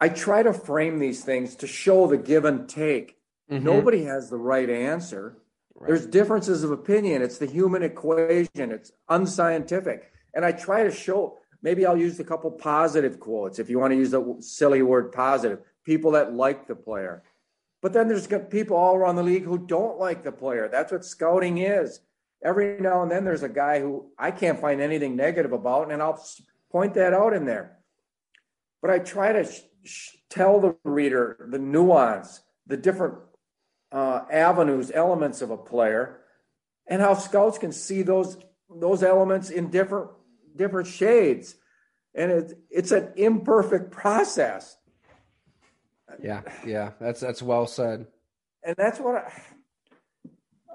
[0.00, 3.16] I try to frame these things to show the give and take.
[3.50, 3.62] Mhm.
[3.62, 5.38] Nobody has the right answer.
[5.86, 7.22] There's differences of opinion.
[7.22, 8.72] It's the human equation.
[8.72, 10.12] It's unscientific.
[10.34, 13.92] And I try to show, maybe I'll use a couple positive quotes if you want
[13.92, 17.22] to use the silly word positive, people that like the player.
[17.80, 20.68] But then there's people all around the league who don't like the player.
[20.68, 22.00] That's what scouting is.
[22.42, 26.02] Every now and then there's a guy who I can't find anything negative about, and
[26.02, 26.24] I'll
[26.70, 27.78] point that out in there.
[28.80, 33.14] But I try to sh- sh- tell the reader the nuance, the different
[33.90, 36.20] uh, avenues, elements of a player,
[36.86, 38.38] and how scouts can see those
[38.70, 40.10] those elements in different
[40.54, 41.56] different shades,
[42.14, 44.76] and it's it's an imperfect process.
[46.22, 48.06] Yeah, yeah, that's that's well said.
[48.62, 49.32] And that's what I,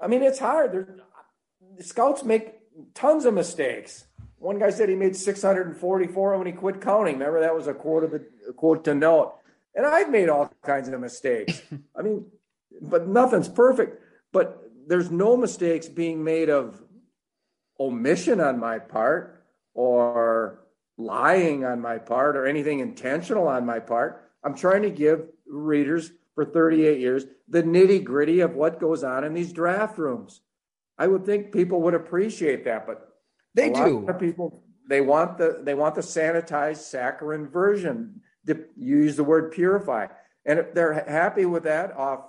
[0.02, 0.22] I mean.
[0.22, 0.72] It's hard.
[0.72, 0.96] There,
[1.80, 2.54] scouts make
[2.94, 4.06] tons of mistakes.
[4.38, 7.14] One guy said he made 644 when he quit counting.
[7.14, 9.34] Remember that was a quote of the a quote to note.
[9.74, 11.62] And I've made all kinds of mistakes.
[11.98, 12.26] I mean,
[12.80, 14.02] but nothing's perfect.
[14.32, 16.82] But there's no mistakes being made of
[17.80, 20.60] omission on my part or
[20.96, 24.30] lying on my part or anything intentional on my part.
[24.44, 25.26] I'm trying to give
[25.58, 30.40] readers for 38 years the nitty gritty of what goes on in these draft rooms.
[30.98, 33.08] I would think people would appreciate that, but
[33.54, 34.06] they do.
[34.18, 38.20] people they want the they want the sanitized saccharine version.
[38.46, 40.08] You use the word purify,
[40.44, 42.20] and if they're happy with that off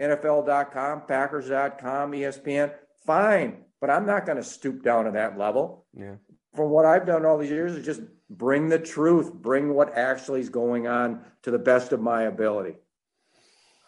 [0.00, 2.72] NFL.com, Packers.com, ESPN,
[3.06, 3.64] fine.
[3.80, 5.86] But I'm not going to stoop down to that level.
[5.92, 6.14] Yeah.
[6.54, 8.00] From what I've done all these years is just
[8.36, 12.76] bring the truth, bring what actually is going on to the best of my ability.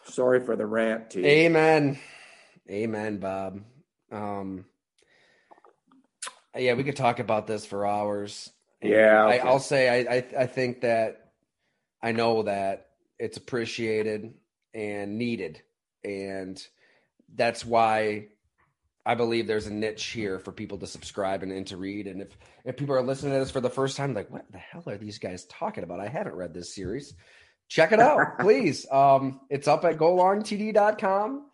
[0.05, 1.25] Sorry for the rant, T.
[1.25, 1.99] Amen.
[2.69, 3.61] Amen, Bob.
[4.11, 4.65] Um,
[6.55, 8.49] yeah, we could talk about this for hours.
[8.81, 9.39] Yeah, okay.
[9.39, 11.31] I, will say I, I I think that
[12.01, 12.87] I know that
[13.19, 14.33] it's appreciated
[14.73, 15.61] and needed,
[16.03, 16.61] and
[17.33, 18.27] that's why
[19.07, 22.07] I believe there's a niche here for people to subscribe and, and to read.
[22.07, 24.57] And if if people are listening to this for the first time, like, what the
[24.57, 26.01] hell are these guys talking about?
[26.01, 27.13] I haven't read this series.
[27.69, 28.85] Check it out, please.
[28.91, 31.45] Um, it's up at golongtd.com.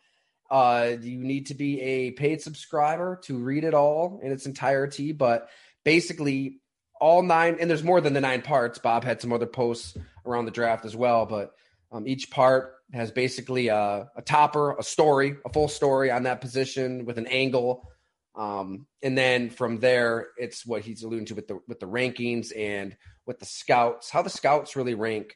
[0.50, 5.12] Uh, you need to be a paid subscriber to read it all in its entirety,
[5.12, 5.48] but
[5.84, 6.60] basically
[7.00, 8.80] all nine, and there's more than the nine parts.
[8.80, 11.54] Bob had some other posts around the draft as well, but
[11.92, 16.42] um, each part has basically a, a, topper, a story, a full story on that
[16.42, 17.90] position with an angle.
[18.36, 22.52] Um, and then from there, it's what he's alluding to with the with the rankings
[22.58, 25.36] and with the scouts, how the scouts really rank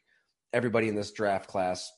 [0.53, 1.91] everybody in this draft class.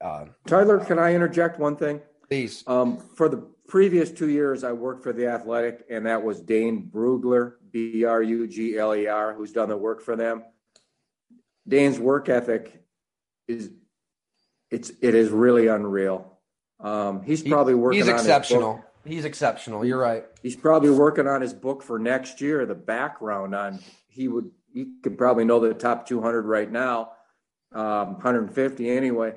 [0.00, 2.00] Uh, Tyler, can I interject one thing?
[2.28, 2.64] Please.
[2.66, 6.90] Um, for the previous two years, I worked for the Athletic, and that was Dane
[6.92, 10.42] Brugler, B R U G L E R, who's done the work for them.
[11.68, 12.82] Dane's work ethic
[13.46, 13.70] is
[14.70, 16.38] it's it is really unreal.
[16.78, 18.00] Um, he's probably working.
[18.00, 18.84] He's exceptional.
[19.04, 19.84] He's exceptional.
[19.84, 20.24] You're right.
[20.42, 22.66] He's probably working on his book for next year.
[22.66, 27.12] The background on he would he could probably know the top 200 right now,
[27.72, 29.34] um, 150 anyway.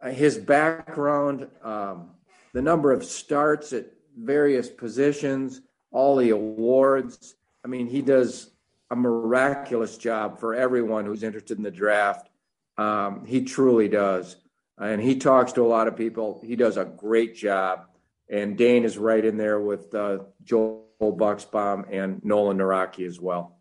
[0.00, 2.10] Uh, his background, um,
[2.52, 7.34] the number of starts at various positions, all the awards.
[7.64, 8.50] I mean, he does
[8.90, 12.28] a miraculous job for everyone who's interested in the draft.
[12.76, 14.36] Um, he truly does.
[14.82, 16.40] And he talks to a lot of people.
[16.44, 17.86] He does a great job.
[18.28, 23.58] And Dane is right in there with uh, Joel Buchsbaum and Nolan Nawrocki as well.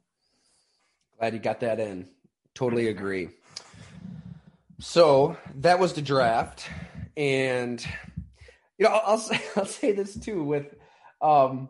[1.19, 2.07] Glad you got that in.
[2.55, 3.29] Totally agree.
[4.79, 6.67] So that was the draft,
[7.15, 7.85] and
[8.79, 10.73] you know I'll, I'll say I'll say this too with
[11.21, 11.69] um,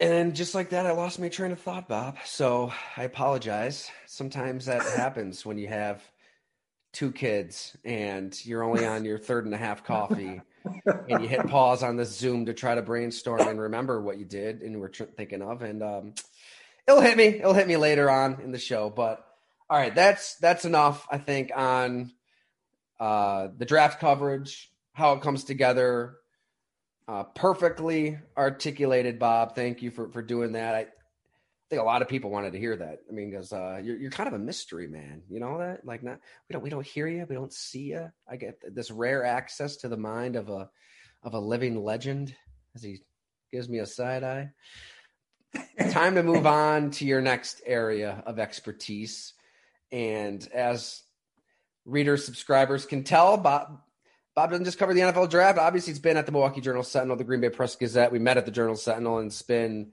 [0.00, 2.18] And just like that, I lost my train of thought, Bob.
[2.24, 3.90] So I apologize.
[4.06, 6.02] Sometimes that happens when you have
[6.92, 10.40] two kids and you're only on your third and a half coffee
[10.84, 14.24] and you hit pause on this Zoom to try to brainstorm and remember what you
[14.24, 15.62] did and were thinking of.
[15.62, 16.14] And um,
[16.86, 17.26] it'll hit me.
[17.26, 18.90] It'll hit me later on in the show.
[18.90, 19.24] But
[19.68, 21.06] all right, that's that's enough.
[21.10, 22.12] I think on
[23.00, 26.16] uh, the draft coverage, how it comes together,
[27.08, 29.18] uh, perfectly articulated.
[29.18, 30.74] Bob, thank you for for doing that.
[30.74, 30.86] I
[31.70, 33.00] think a lot of people wanted to hear that.
[33.08, 35.22] I mean, because uh, you're you're kind of a mystery man.
[35.28, 35.84] You know that?
[35.84, 38.10] Like, not we don't we don't hear you, we don't see you.
[38.30, 40.68] I get this rare access to the mind of a
[41.22, 42.34] of a living legend
[42.74, 42.98] as he
[43.50, 44.50] gives me a side eye.
[45.90, 49.32] Time to move on to your next area of expertise.
[49.90, 51.02] And as
[51.86, 53.80] readers, subscribers can tell, Bob
[54.38, 55.58] Bob doesn't just cover the NFL draft.
[55.58, 58.12] Obviously, it's been at the Milwaukee Journal Sentinel, the Green Bay Press Gazette.
[58.12, 59.90] We met at the Journal Sentinel and spin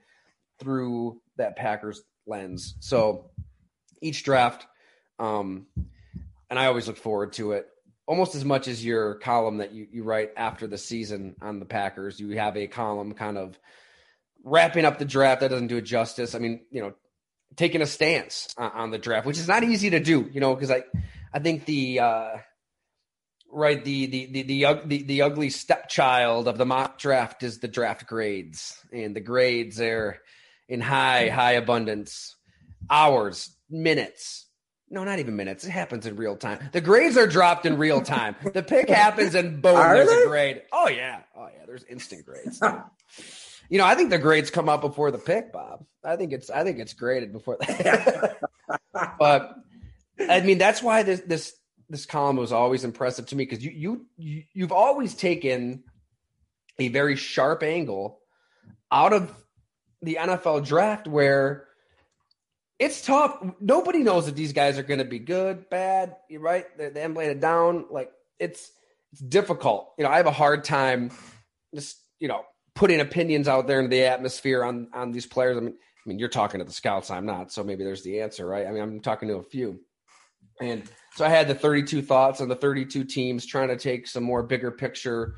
[0.60, 2.76] through that Packers lens.
[2.80, 3.32] So
[4.02, 4.68] each draft,
[5.18, 5.66] um,
[6.48, 7.68] and I always look forward to it
[8.06, 11.66] almost as much as your column that you, you write after the season on the
[11.66, 12.20] Packers.
[12.20, 13.58] You have a column kind of
[14.43, 16.36] wrapping up the draft that doesn't do it justice.
[16.36, 16.93] I mean, you know,
[17.56, 20.54] taking a stance on, on the draft, which is not easy to do, you know,
[20.54, 20.84] because I,
[21.34, 22.38] I think the, uh,
[23.56, 27.68] right, the, the, the, the, the, the ugly stepchild of the mock draft is the
[27.68, 30.20] draft grades and the grades are
[30.68, 32.36] in high, high abundance,
[32.89, 34.45] hours, minutes,
[34.88, 35.66] no, not even minutes.
[35.66, 36.60] It happens in real time.
[36.72, 38.36] The grades are dropped in real time.
[38.53, 40.24] The pick happens and boom, Are there's they?
[40.24, 40.62] a grade.
[40.72, 41.66] Oh yeah, oh yeah.
[41.66, 42.62] There's instant grades.
[43.68, 45.86] you know, I think the grades come up before the pick, Bob.
[46.03, 48.38] I think it's I think it's graded before that.
[49.18, 49.56] but
[50.20, 51.53] I mean, that's why this this
[51.90, 55.84] this column was always impressive to me because you you you you've always taken
[56.80, 58.20] a very sharp angle
[58.92, 59.32] out of
[60.02, 61.68] the NFL draft where
[62.80, 63.38] it's tough.
[63.60, 66.18] Nobody knows if these guys are going to be good, bad.
[66.30, 66.66] You're right.
[66.78, 67.86] They, they haven't it down.
[67.90, 68.72] Like it's
[69.12, 69.94] it's difficult.
[69.98, 71.12] You know, I have a hard time
[71.74, 75.58] just you know putting opinions out there into the atmosphere on on these players.
[75.58, 75.76] I mean,
[76.06, 77.10] I mean, you're talking to the scouts.
[77.10, 77.52] I'm not.
[77.52, 78.68] So maybe there's the answer, right?
[78.68, 79.80] I mean, I'm talking to a few,
[80.62, 80.84] and
[81.16, 84.43] so I had the 32 thoughts on the 32 teams, trying to take some more
[84.43, 85.36] bigger picture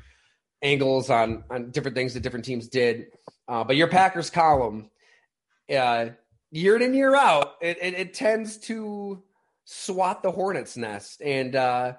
[0.62, 3.06] angles on on different things that different teams did.
[3.46, 4.90] Uh, but your Packers column,
[5.74, 6.06] uh,
[6.50, 9.22] year in and year out, it, it, it tends to
[9.64, 11.92] swat the hornet's nest, and uh,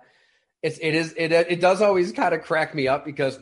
[0.61, 3.39] it's it is it it does always kind of crack me up because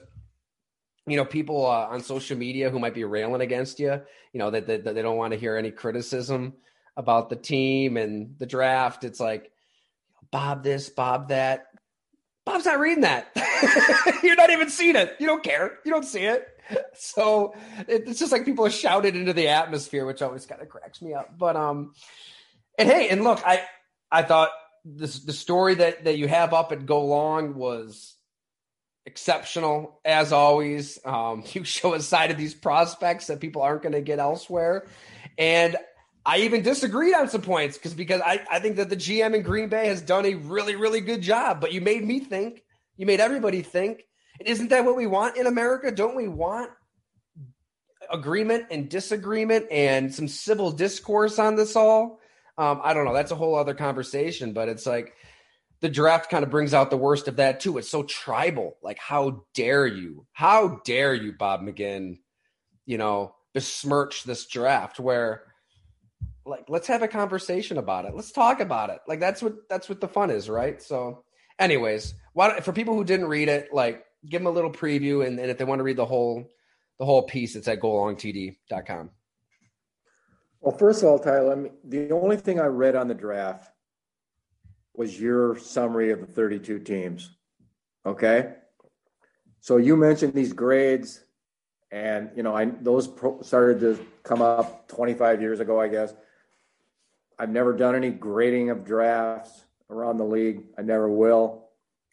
[1.07, 4.01] you know people uh, on social media who might be railing against you,
[4.33, 6.53] you know that, that, that they don't want to hear any criticism
[6.95, 9.03] about the team and the draft.
[9.03, 9.51] It's like
[10.31, 11.67] Bob this, Bob that.
[12.45, 13.27] Bob's not reading that.
[14.23, 15.15] You're not even seeing it.
[15.19, 15.79] You don't care.
[15.83, 16.47] You don't see it.
[16.93, 17.53] So
[17.87, 21.13] it's just like people are shouted into the atmosphere, which always kind of cracks me
[21.13, 21.37] up.
[21.37, 21.93] But um,
[22.77, 23.63] and hey, and look, I
[24.11, 24.49] I thought
[24.85, 28.15] this the story that that you have up at Go Long was
[29.05, 30.99] exceptional as always.
[31.03, 34.87] Um, you show a side of these prospects that people aren't going to get elsewhere,
[35.37, 35.75] and
[36.27, 39.43] I even disagreed on some points because because I, I think that the GM in
[39.43, 41.61] Green Bay has done a really really good job.
[41.61, 42.63] But you made me think.
[42.97, 44.03] You made everybody think.
[44.37, 45.89] And isn't that what we want in America?
[45.89, 46.69] Don't we want
[48.11, 52.19] agreement and disagreement and some civil discourse on this all?
[52.57, 53.13] Um, I don't know.
[53.13, 54.51] That's a whole other conversation.
[54.51, 55.13] But it's like
[55.79, 57.77] the draft kind of brings out the worst of that too.
[57.77, 58.75] It's so tribal.
[58.83, 60.25] Like, how dare you?
[60.33, 62.17] How dare you, Bob McGinn?
[62.85, 65.46] You know, besmirch this draft where
[66.47, 69.89] like let's have a conversation about it let's talk about it like that's what that's
[69.89, 71.23] what the fun is right so
[71.59, 75.39] anyways why for people who didn't read it like give them a little preview and,
[75.39, 76.49] and if they want to read the whole
[76.99, 79.09] the whole piece it's at golongtd.com
[80.61, 83.71] Well, first of all, Tyler, I mean, the only thing I read on the draft
[84.95, 87.31] was your summary of the 32 teams.
[88.05, 88.55] Okay.
[89.59, 91.23] So you mentioned these grades,
[91.91, 96.13] and you know, I those pro- started to come up 25 years ago, I guess.
[97.39, 100.63] I've never done any grading of drafts around the league.
[100.77, 101.67] I never will.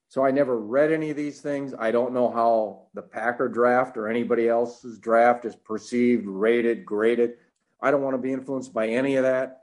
[0.08, 1.74] So I never read any of these things.
[1.76, 7.34] I don't know how the Packer draft or anybody else's draft is perceived, rated, graded.
[7.80, 9.62] I don't want to be influenced by any of that.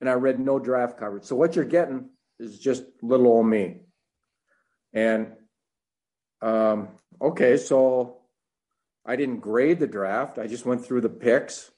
[0.00, 1.24] And I read no draft coverage.
[1.24, 3.80] So what you're getting is just little old me.
[4.92, 5.32] And
[6.40, 6.88] um,
[7.20, 8.18] okay, so
[9.06, 10.38] I didn't grade the draft.
[10.38, 11.70] I just went through the picks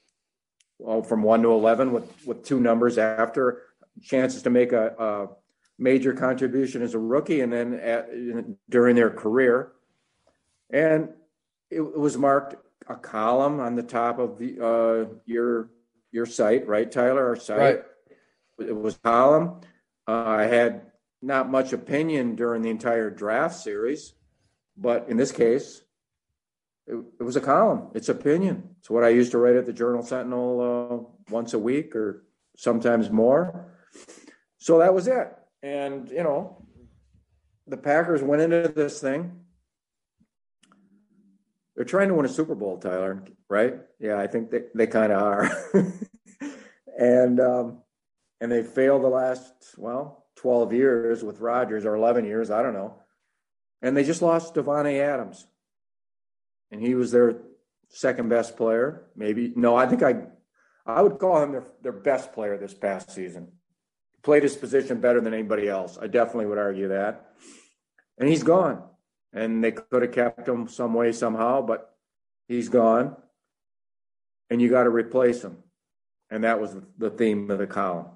[0.79, 3.61] well, from one to 11 with, with two numbers after
[4.01, 5.27] chances to make a, a
[5.77, 8.09] major contribution as a rookie and then at,
[8.69, 9.71] during their career.
[10.69, 11.09] And
[11.69, 12.55] it, it was marked
[12.87, 15.69] a column on the top of the, uh, your
[16.11, 17.27] your site, right, Tyler?
[17.27, 17.59] Our site.
[17.59, 17.83] Right.
[18.69, 19.59] It was a column.
[20.07, 24.13] Uh, I had not much opinion during the entire draft series,
[24.77, 25.81] but in this case,
[26.87, 27.89] it, it was a column.
[27.93, 28.75] It's opinion.
[28.79, 30.61] It's what I used to write at the Journal Sentinel
[31.29, 32.25] uh, once a week or
[32.55, 33.71] sometimes more.
[34.57, 35.27] So that was it.
[35.63, 36.65] And, you know,
[37.67, 39.39] the Packers went into this thing.
[41.75, 43.75] They're trying to win a Super Bowl, Tyler, right?
[43.99, 45.51] Yeah, I think they, they kind of are.
[46.97, 47.79] and um,
[48.39, 52.73] and they failed the last, well, 12 years with Rodgers or 11 years, I don't
[52.73, 52.95] know.
[53.81, 55.47] And they just lost Davante Adams
[56.75, 57.37] and he was their
[57.87, 59.05] second best player.
[59.15, 60.27] Maybe no, I think I
[60.85, 63.47] I would call him their their best player this past season.
[64.23, 65.97] Played his position better than anybody else.
[65.99, 67.31] I definitely would argue that.
[68.17, 68.83] And he's gone.
[69.31, 71.95] And they could have kept him some way somehow, but
[72.47, 73.15] he's gone.
[74.49, 75.57] And you got to replace him.
[76.29, 78.07] And that was the theme of the column.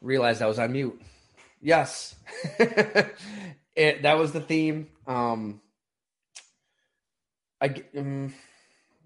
[0.00, 1.00] realized I was on mute.
[1.60, 2.14] Yes,
[3.76, 4.88] it, that was the theme.
[5.06, 5.60] Um,
[7.60, 8.32] I um,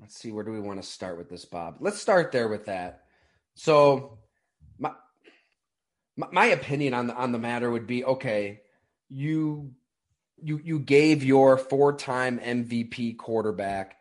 [0.00, 1.78] let's see, where do we want to start with this, Bob?
[1.80, 3.04] Let's start there with that.
[3.54, 4.18] So,
[4.78, 4.92] my
[6.16, 8.60] my, opinion on the on the matter would be okay.
[9.08, 9.72] You
[10.40, 13.96] you you gave your four time MVP quarterback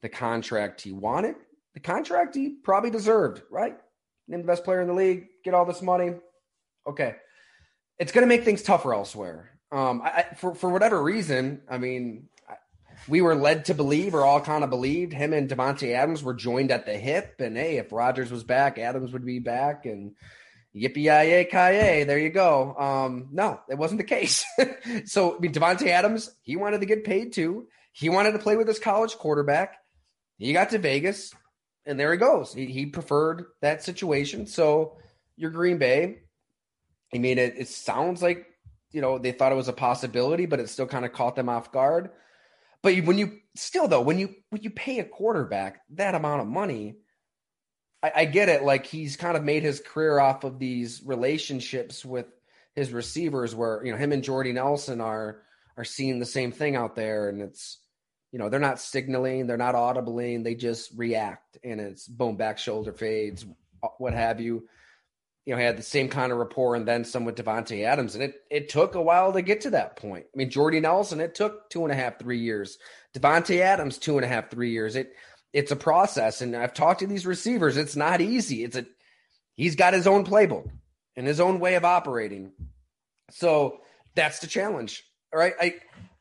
[0.00, 1.34] the contract he wanted,
[1.74, 3.76] the contract he probably deserved, right?
[4.28, 6.14] Named the best player in the league, get all this money.
[6.86, 7.16] Okay.
[7.98, 9.50] It's going to make things tougher elsewhere.
[9.70, 12.28] Um, I, for, for whatever reason, I mean,
[13.06, 16.34] we were led to believe, or all kind of believed, him and Davante Adams were
[16.34, 17.36] joined at the hip.
[17.40, 19.86] And hey, if Rodgers was back, Adams would be back.
[19.86, 20.14] And
[20.74, 22.74] yippee kaye, there you go.
[22.76, 24.44] Um, no, it wasn't the case.
[25.04, 27.66] so I mean, Davante Adams, he wanted to get paid too.
[27.92, 29.76] He wanted to play with his college quarterback.
[30.38, 31.34] He got to Vegas,
[31.84, 32.54] and there he goes.
[32.54, 34.46] He, he preferred that situation.
[34.46, 34.98] So
[35.36, 36.20] you're Green Bay.
[37.14, 38.46] I mean, it, it sounds like
[38.90, 41.48] you know they thought it was a possibility, but it still kind of caught them
[41.48, 42.10] off guard.
[42.82, 46.46] But when you still though, when you when you pay a quarterback that amount of
[46.46, 46.96] money,
[48.02, 48.62] I, I get it.
[48.62, 52.26] Like he's kind of made his career off of these relationships with
[52.74, 55.42] his receivers, where you know him and Jordy Nelson are
[55.76, 57.78] are seeing the same thing out there, and it's
[58.32, 62.58] you know they're not signaling, they're not audibling, they just react, and it's boom, back
[62.58, 63.44] shoulder fades,
[63.98, 64.68] what have you.
[65.48, 68.22] You know, had the same kind of rapport and then some with Davante Adams, and
[68.22, 70.26] it it took a while to get to that point.
[70.26, 72.76] I mean, Jordy Nelson, it took two and a half, three years.
[73.16, 74.94] Davante Adams, two and a half, three years.
[74.94, 75.14] It
[75.54, 76.42] it's a process.
[76.42, 77.78] And I've talked to these receivers.
[77.78, 78.62] It's not easy.
[78.62, 78.84] It's a
[79.54, 80.68] he's got his own playbook
[81.16, 82.52] and his own way of operating.
[83.30, 83.80] So
[84.14, 85.02] that's the challenge.
[85.32, 85.54] All right.
[85.58, 85.76] I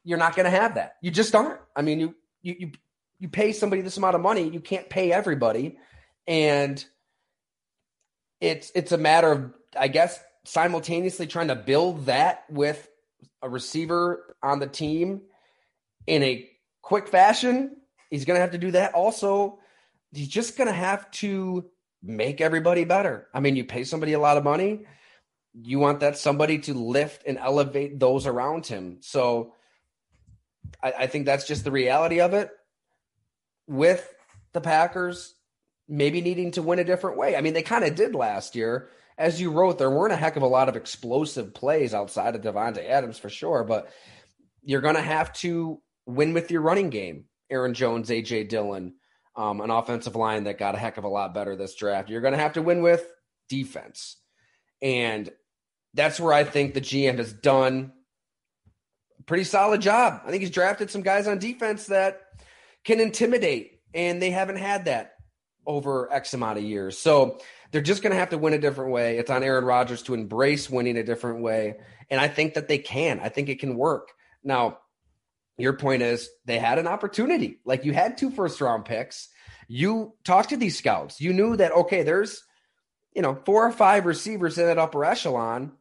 [0.06, 0.94] you're not gonna have that.
[1.02, 1.60] You just aren't.
[1.76, 2.72] I mean, you you you
[3.20, 5.78] you pay somebody this amount of money, you can't pay everybody.
[6.28, 6.84] And
[8.40, 12.90] it's it's a matter of, I guess, simultaneously trying to build that with
[13.42, 15.22] a receiver on the team
[16.06, 16.50] in a
[16.82, 17.78] quick fashion
[18.10, 18.94] He's going to have to do that.
[18.94, 19.60] Also,
[20.12, 21.66] he's just going to have to
[22.02, 23.28] make everybody better.
[23.34, 24.86] I mean, you pay somebody a lot of money,
[25.54, 28.98] you want that somebody to lift and elevate those around him.
[29.02, 29.54] So
[30.82, 32.52] I, I think that's just the reality of it.
[33.68, 34.14] With
[34.54, 35.34] the Packers
[35.88, 37.36] maybe needing to win a different way.
[37.36, 38.90] I mean, they kind of did last year.
[39.18, 42.42] As you wrote, there weren't a heck of a lot of explosive plays outside of
[42.42, 43.90] Davante Adams for sure, but
[44.64, 47.26] you're going to have to win with your running game.
[47.50, 48.96] Aaron Jones, AJ Dillon,
[49.36, 52.10] um, an offensive line that got a heck of a lot better this draft.
[52.10, 53.08] You're going to have to win with
[53.50, 54.18] defense.
[54.82, 55.32] And
[55.94, 57.94] that's where I think the GM has done
[59.20, 60.22] a pretty solid job.
[60.26, 62.22] I think he's drafted some guys on defense that
[62.84, 65.17] can intimidate, and they haven't had that
[65.68, 66.98] over X amount of years.
[66.98, 67.40] So
[67.72, 69.18] they're just going to have to win a different way.
[69.18, 71.76] It's on Aaron Rodgers to embrace winning a different way.
[72.10, 73.20] And I think that they can.
[73.20, 74.10] I think it can work.
[74.44, 74.80] Now,
[75.58, 77.60] your point is they had an opportunity.
[77.66, 79.28] Like you had two first round picks.
[79.68, 81.20] You talked to these scouts.
[81.20, 82.44] You knew that, okay, there's,
[83.14, 85.74] you know, four or five receivers in that upper echelon.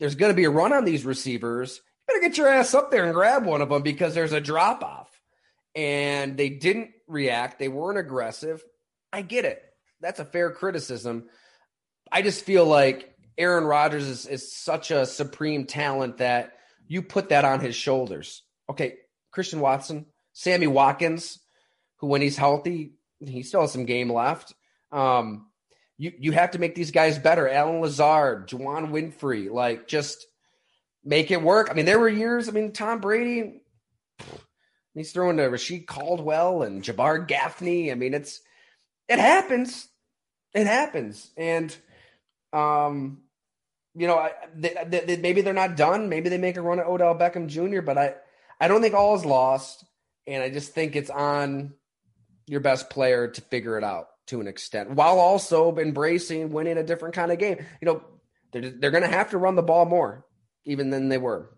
[0.00, 1.76] There's going to be a run on these receivers.
[1.76, 4.40] You better get your ass up there and grab one of them because there's a
[4.40, 5.08] drop off.
[5.76, 7.60] And they didn't react.
[7.60, 8.64] They weren't aggressive.
[9.12, 9.62] I get it.
[10.00, 11.28] That's a fair criticism.
[12.10, 16.54] I just feel like Aaron Rodgers is, is such a supreme talent that
[16.88, 18.42] you put that on his shoulders.
[18.68, 18.96] Okay,
[19.30, 21.38] Christian Watson, Sammy Watkins,
[21.96, 22.94] who when he's healthy,
[23.24, 24.54] he still has some game left.
[24.90, 25.46] Um,
[25.98, 27.48] you you have to make these guys better.
[27.48, 30.26] Allen Lazard, Juwann Winfree, like just
[31.04, 31.68] make it work.
[31.70, 32.48] I mean, there were years.
[32.48, 33.60] I mean, Tom Brady,
[34.94, 37.92] he's throwing to Reche Caldwell and Jabar Gaffney.
[37.92, 38.40] I mean, it's
[39.10, 39.88] it happens.
[40.54, 41.76] It happens, and
[42.52, 43.22] um,
[43.94, 46.08] you know, I, they, they, maybe they're not done.
[46.08, 47.82] Maybe they make a run at Odell Beckham Jr.
[47.82, 48.14] But I
[48.60, 49.84] I don't think all is lost,
[50.26, 51.74] and I just think it's on
[52.46, 56.84] your best player to figure it out to an extent, while also embracing winning a
[56.84, 57.58] different kind of game.
[57.80, 58.02] You know,
[58.52, 60.24] they're they're going to have to run the ball more,
[60.64, 61.50] even than they were.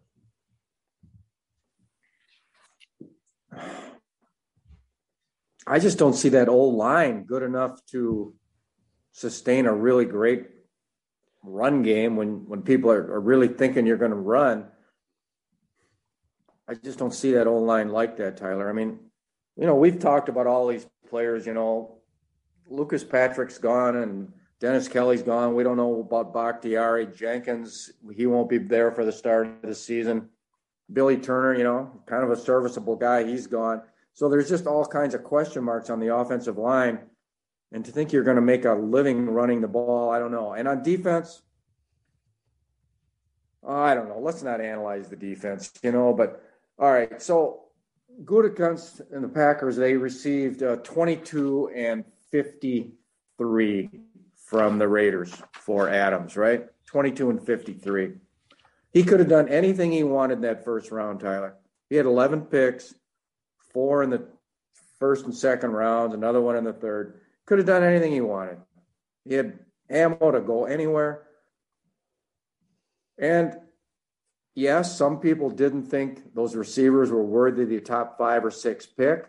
[5.67, 8.35] I just don't see that old line good enough to
[9.13, 10.47] sustain a really great
[11.45, 14.67] run game when when people are, are really thinking you're going to run.
[16.69, 18.69] I just don't see that old line like that, Tyler.
[18.69, 18.99] I mean,
[19.57, 21.99] you know, we've talked about all these players, you know,
[22.69, 25.55] Lucas Patrick's gone and Dennis Kelly's gone.
[25.55, 27.07] We don't know about Bakhtiari.
[27.07, 30.29] Jenkins, he won't be there for the start of the season.
[30.93, 33.83] Billy Turner, you know, kind of a serviceable guy, he's gone.
[34.15, 37.01] So there's just all kinds of question marks on the offensive line.
[37.73, 40.53] And to think you're going to make a living running the ball, I don't know.
[40.53, 41.41] And on defense,
[43.67, 44.19] I don't know.
[44.19, 46.43] Let's not analyze the defense, you know, but
[46.79, 47.23] all right.
[47.23, 47.63] So
[48.25, 53.91] Gutekunst and the Packers, they received uh, 22 and 53
[54.35, 56.67] from the Raiders for Adams, right?
[56.87, 58.13] 22 and 53.
[58.93, 61.55] He could have done anything he wanted in that first round, Tyler.
[61.89, 62.95] He had 11 picks,
[63.73, 64.27] four in the
[64.99, 67.21] first and second rounds, another one in the third.
[67.47, 68.59] Could have done anything he wanted.
[69.25, 69.59] He had
[69.91, 71.23] ammo to go anywhere.
[73.19, 73.57] And
[74.55, 78.87] yes, some people didn't think those receivers were worthy of the top five or six
[78.87, 79.29] pick,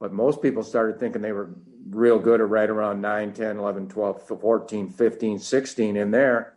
[0.00, 1.50] but most people started thinking they were
[1.90, 6.54] real good at right around 9, 10, 11, 12, 14, 15, 16 in there.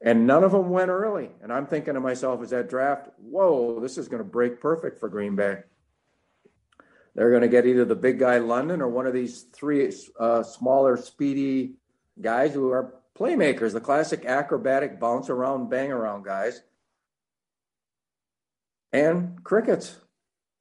[0.00, 1.30] And none of them went early.
[1.42, 4.98] And I'm thinking to myself as that draft, whoa, this is going to break perfect
[5.00, 5.62] for Green Bay.
[7.16, 9.90] They're going to get either the big guy London or one of these three
[10.20, 11.76] uh, smaller, speedy
[12.20, 16.60] guys who are playmakers, the classic acrobatic bounce around, bang around guys.
[18.92, 19.96] And crickets.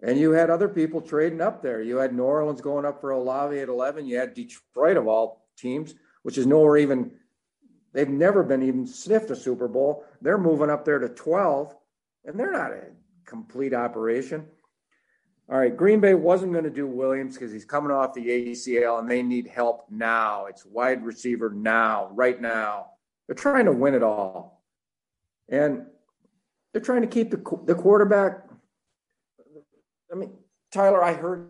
[0.02, 1.82] And you had other people trading up there.
[1.82, 4.06] You had New Orleans going up for Olave at 11.
[4.06, 5.94] You had Detroit of all teams,
[6.24, 7.12] which is nowhere even,
[7.92, 10.06] they've never been even sniffed a Super Bowl.
[10.22, 11.76] They're moving up there to 12,
[12.24, 12.84] and they're not a
[13.26, 14.46] complete operation.
[15.48, 19.00] All right, Green Bay wasn't going to do Williams because he's coming off the ACL
[19.00, 20.48] and they need help now.
[20.48, 22.88] It's wide receiver now, right now.
[23.28, 24.64] They're trying to win it all.
[25.48, 25.86] And
[26.74, 28.44] they're trying to keep the, the quarterback.
[30.12, 30.32] I mean,
[30.72, 31.50] Tyler, I heard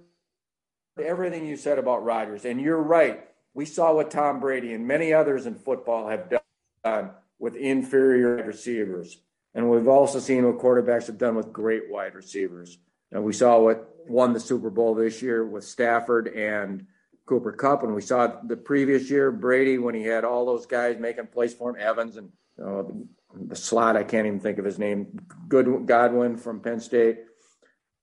[1.02, 3.26] everything you said about Rodgers, and you're right.
[3.54, 6.30] We saw what Tom Brady and many others in football have
[6.84, 9.20] done with inferior receivers.
[9.54, 12.78] And we've also seen what quarterbacks have done with great wide receivers.
[13.16, 16.86] And we saw what won the Super Bowl this year with Stafford and
[17.26, 20.98] Cooper Kupp, and we saw the previous year Brady when he had all those guys
[21.00, 22.30] making plays for him, Evans and
[22.62, 22.84] uh,
[23.34, 27.20] the slot I can't even think of his name, Good Godwin from Penn State.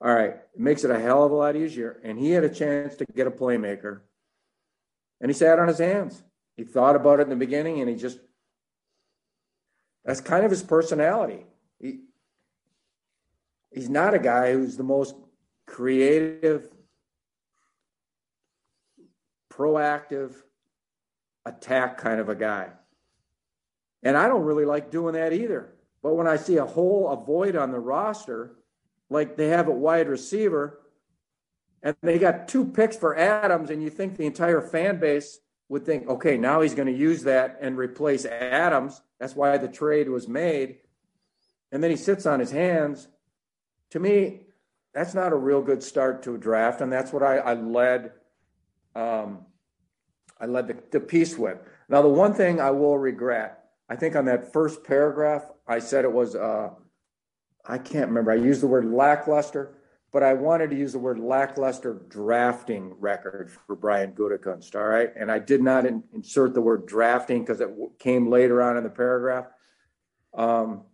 [0.00, 2.48] All right, it makes it a hell of a lot easier, and he had a
[2.48, 4.00] chance to get a playmaker,
[5.20, 6.22] and he sat on his hands.
[6.56, 8.18] He thought about it in the beginning, and he just
[10.06, 11.44] that's kind of his personality.
[13.72, 15.14] He, he's not a guy who's the most
[15.66, 16.68] creative,
[19.52, 20.34] proactive,
[21.44, 22.70] attack kind of a guy.
[24.02, 25.74] And I don't really like doing that either.
[26.02, 28.56] But when I see a hole, a void on the roster,
[29.10, 30.80] like they have a wide receiver,
[31.82, 35.84] and they got two picks for Adams, and you think the entire fan base would
[35.84, 39.00] think, okay, now he's going to use that and replace Adams.
[39.18, 40.78] That's why the trade was made.
[41.70, 43.08] And then he sits on his hands
[43.92, 44.40] to me,
[44.94, 48.12] that's not a real good start to a draft, and that's what I, I led.
[48.94, 49.46] Um,
[50.40, 51.58] I led the, the piece with.
[51.88, 56.04] Now, the one thing I will regret, I think on that first paragraph, I said
[56.04, 56.70] it was, uh,
[57.64, 58.32] I can't remember.
[58.32, 59.74] I used the word lackluster,
[60.10, 64.74] but I wanted to use the word lackluster drafting record for Brian Gutekunst.
[64.74, 68.28] All right, and I did not in, insert the word drafting because it w- came
[68.28, 69.46] later on in the paragraph.
[70.34, 70.84] Um,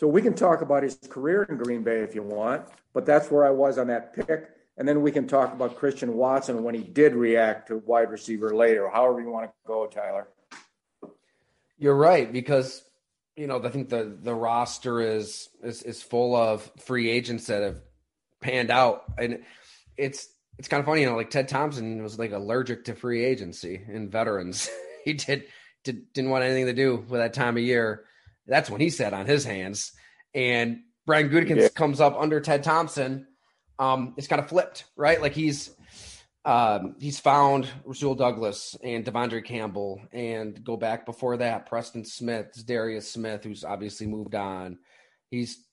[0.00, 3.30] so we can talk about his career in Green Bay if you want, but that's
[3.30, 4.48] where I was on that pick.
[4.78, 8.56] And then we can talk about Christian Watson when he did react to wide receiver
[8.56, 10.28] later, however you want to go, Tyler.
[11.76, 12.82] You're right because
[13.36, 17.62] you know I think the the roster is is is full of free agents that
[17.62, 17.82] have
[18.40, 19.42] panned out, and
[19.98, 23.22] it's it's kind of funny, you know, like Ted Thompson was like allergic to free
[23.22, 24.70] agency and veterans.
[25.04, 25.44] he did,
[25.84, 28.06] did didn't want anything to do with that time of year
[28.50, 29.92] that's when he sat on his hands.
[30.34, 31.68] And Brian Gutekunst yeah.
[31.68, 33.26] comes up under Ted Thompson.
[33.78, 35.20] Um, it's kind of flipped, right?
[35.20, 35.74] Like he's
[36.44, 42.64] um, he's found Rasul Douglas and De'Vondre Campbell, and go back before that, Preston Smith,
[42.66, 44.78] Darius Smith, who's obviously moved on.
[45.30, 45.64] He's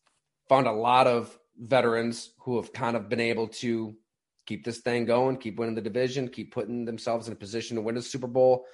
[0.49, 3.95] found a lot of veterans who have kind of been able to
[4.45, 7.81] keep this thing going, keep winning the division, keep putting themselves in a position to
[7.81, 8.65] win a Super Bowl,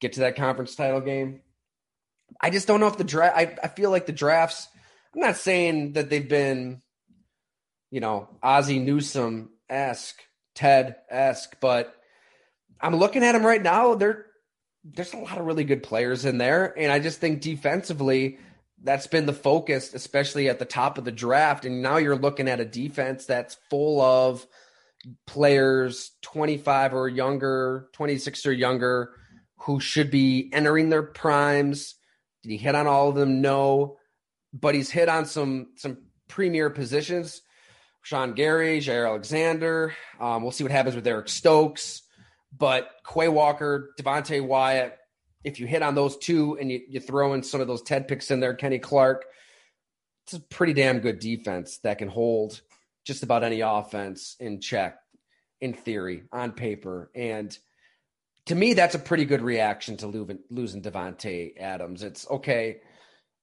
[0.00, 1.40] get to that conference title game.
[2.40, 3.36] I just don't know if the draft.
[3.36, 4.68] I, I feel like the drafts.
[5.14, 6.82] I'm not saying that they've been,
[7.90, 10.20] you know, Ozzie Newsome esque,
[10.54, 11.94] Ted esque, but
[12.80, 13.94] I'm looking at them right now.
[13.94, 14.26] There,
[14.84, 18.38] there's a lot of really good players in there, and I just think defensively,
[18.82, 21.64] that's been the focus, especially at the top of the draft.
[21.64, 24.46] And now you're looking at a defense that's full of
[25.26, 29.12] players 25 or younger, 26 or younger,
[29.60, 31.94] who should be entering their primes
[32.46, 33.40] did he hit on all of them?
[33.40, 33.96] No,
[34.52, 37.42] but he's hit on some some premier positions.
[38.02, 39.92] Sean Gary, Jaire Alexander.
[40.20, 42.02] Um, we'll see what happens with Eric Stokes.
[42.56, 44.96] But Quay Walker, Devonte Wyatt,
[45.42, 48.06] if you hit on those two and you, you throw in some of those Ted
[48.06, 49.24] picks in there, Kenny Clark,
[50.24, 52.60] it's a pretty damn good defense that can hold
[53.04, 54.98] just about any offense in check,
[55.60, 57.10] in theory, on paper.
[57.12, 57.58] And
[58.46, 60.06] to me, that's a pretty good reaction to
[60.50, 62.02] losing, Davante Adams.
[62.02, 62.78] It's okay.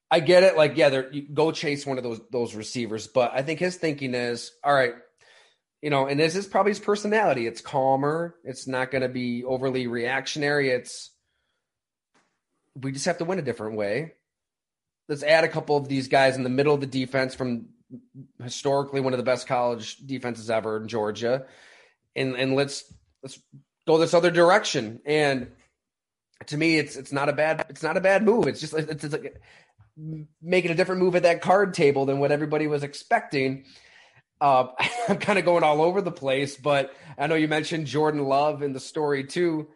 [0.09, 0.55] I get it.
[0.55, 1.01] Like, yeah,
[1.33, 4.93] go chase one of those those receivers, but I think his thinking is, all right,
[5.81, 7.47] you know, and this is probably his personality.
[7.47, 8.35] It's calmer.
[8.43, 10.69] It's not going to be overly reactionary.
[10.69, 11.11] It's
[12.75, 14.13] we just have to win a different way.
[15.09, 17.67] Let's add a couple of these guys in the middle of the defense from
[18.41, 21.45] historically one of the best college defenses ever in Georgia,
[22.15, 22.85] and and let's
[23.21, 23.39] let's
[23.87, 25.01] go this other direction.
[25.05, 25.51] And
[26.47, 28.47] to me, it's it's not a bad it's not a bad move.
[28.47, 29.41] It's just it's, it's like
[30.41, 33.65] making a different move at that card table than what everybody was expecting.
[34.41, 34.67] Uh,
[35.07, 38.63] I'm kind of going all over the place, but I know you mentioned Jordan Love
[38.63, 39.67] in the story too.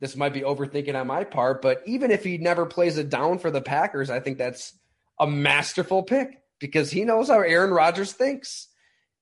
[0.00, 3.38] This might be overthinking on my part, but even if he never plays it down
[3.38, 4.74] for the Packers, I think that's
[5.18, 8.68] a masterful pick because he knows how Aaron Rodgers thinks.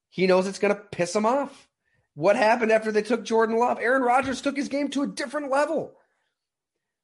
[0.09, 1.69] He knows it's going to piss him off.
[2.15, 3.79] What happened after they took Jordan Love?
[3.81, 5.95] Aaron Rodgers took his game to a different level.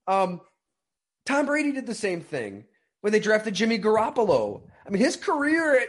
[0.07, 0.41] Um,
[1.25, 2.65] Tom Brady did the same thing
[3.01, 4.63] when they drafted Jimmy Garoppolo.
[4.87, 5.89] I mean, his career, it,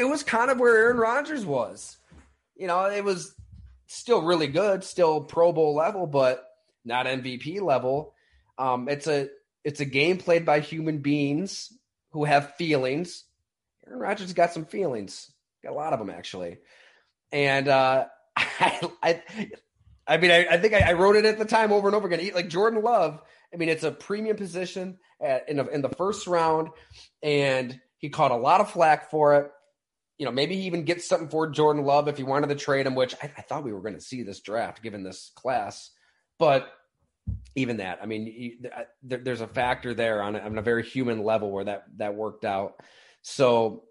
[0.00, 1.96] it was kind of where Aaron Rodgers was.
[2.56, 3.34] You know, it was
[3.86, 6.44] still really good, still Pro Bowl level, but
[6.84, 8.14] not MVP level.
[8.56, 9.28] Um, it's a
[9.64, 11.72] it's a game played by human beings
[12.10, 13.24] who have feelings.
[13.86, 15.30] Aaron Rodgers got some feelings,
[15.62, 16.58] got a lot of them actually,
[17.32, 18.06] and uh,
[18.60, 19.50] I, I,
[20.06, 22.06] I mean, I, I think I, I, wrote it at the time over and over
[22.06, 22.30] again.
[22.34, 23.20] Like Jordan Love,
[23.52, 26.68] I mean, it's a premium position at, in, the, in the first round,
[27.22, 29.50] and he caught a lot of flack for it.
[30.18, 32.86] You know, maybe he even gets something for Jordan Love if he wanted to trade
[32.86, 35.90] him, which I, I thought we were going to see this draft given this class.
[36.38, 36.68] But
[37.54, 41.22] even that, I mean, uh, there, there's a factor there on on a very human
[41.22, 42.80] level where that that worked out.
[43.22, 43.84] So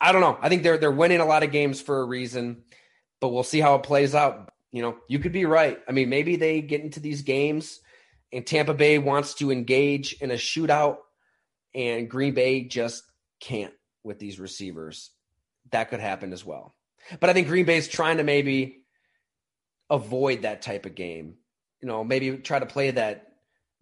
[0.00, 0.38] I don't know.
[0.40, 2.62] I think they're they're winning a lot of games for a reason,
[3.26, 4.52] but we'll see how it plays out.
[4.70, 5.80] You know, you could be right.
[5.88, 7.80] I mean, maybe they get into these games
[8.32, 10.98] and Tampa Bay wants to engage in a shootout
[11.74, 13.02] and Green Bay just
[13.40, 13.74] can't
[14.04, 15.10] with these receivers.
[15.72, 16.72] That could happen as well.
[17.18, 18.84] But I think Green Bay is trying to maybe
[19.90, 21.34] avoid that type of game.
[21.82, 23.26] You know, maybe try to play that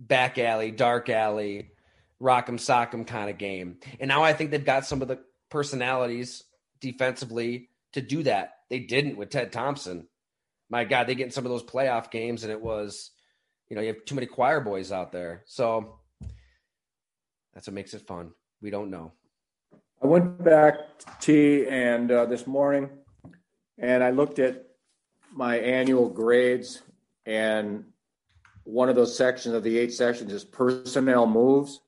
[0.01, 1.73] back alley, dark alley,
[2.19, 3.77] rock'em sock'em kind of game.
[4.01, 5.19] And now I think they've got some of the
[5.51, 6.45] personalities
[6.81, 8.53] defensively to do that.
[8.71, 10.07] They didn't with Ted Thompson.
[10.71, 13.11] My God, they get in some of those playoff games and it was,
[13.69, 15.43] you know, you have too many choir boys out there.
[15.47, 15.99] So
[17.53, 18.33] that's what makes it fun.
[18.61, 19.13] We don't know.
[20.03, 20.75] I went back
[21.21, 22.91] to and uh, this morning,
[23.79, 24.67] and I looked at
[25.33, 26.83] my annual grades,
[27.25, 27.85] and
[28.65, 31.81] one of those sections of the eight sections is personnel moves,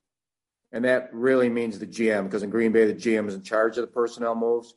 [0.71, 3.77] and that really means the GM because in Green Bay the GM is in charge
[3.77, 4.73] of the personnel moves.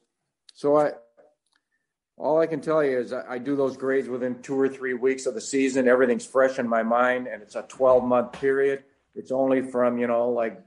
[0.52, 0.92] So I,
[2.20, 4.94] all I can tell you is I, I do those grades within two or three
[4.94, 5.88] weeks of the season.
[5.88, 8.84] Everything's fresh in my mind, and it's a 12 month period.
[9.14, 10.60] It's only from you know like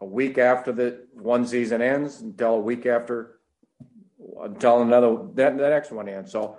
[0.00, 3.40] a week after the one season ends until a week after
[4.40, 6.30] until another that the next one ends.
[6.30, 6.58] So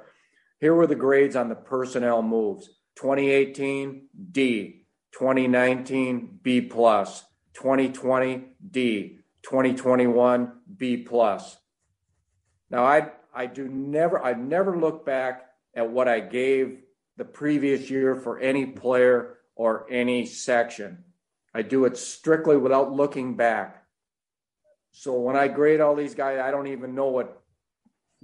[0.59, 2.69] here were the grades on the personnel moves.
[2.95, 7.23] 2018 D, 2019 B plus,
[7.53, 11.57] 2020 D, 2021 B plus.
[12.69, 16.79] Now I I do never I never look back at what I gave
[17.17, 21.03] the previous year for any player or any section.
[21.53, 23.83] I do it strictly without looking back.
[24.91, 27.41] So when I grade all these guys, I don't even know what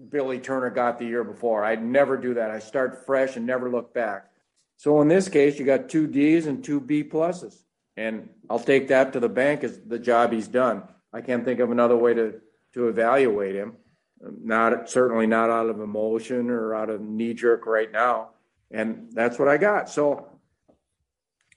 [0.09, 1.63] Billy Turner got the year before.
[1.63, 2.51] I'd never do that.
[2.51, 4.31] I start fresh and never look back.
[4.77, 7.55] So in this case, you got two D's and two B pluses.
[7.97, 10.83] And I'll take that to the bank as the job he's done.
[11.11, 12.35] I can't think of another way to,
[12.75, 13.75] to evaluate him.
[14.21, 18.31] Not certainly not out of emotion or out of knee jerk right now.
[18.71, 19.89] And that's what I got.
[19.89, 20.27] So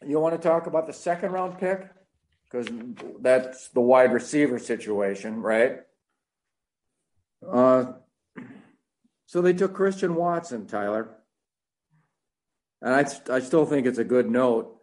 [0.07, 1.89] you want to talk about the second round pick?
[2.45, 2.69] Because
[3.21, 5.81] that's the wide receiver situation, right?
[7.51, 7.93] Uh,
[9.27, 11.17] so they took Christian Watson, Tyler.
[12.83, 14.77] And I, I still think it's a good note.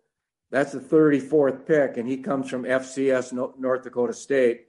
[0.51, 4.68] That's the 34th pick, and he comes from FCS North Dakota State.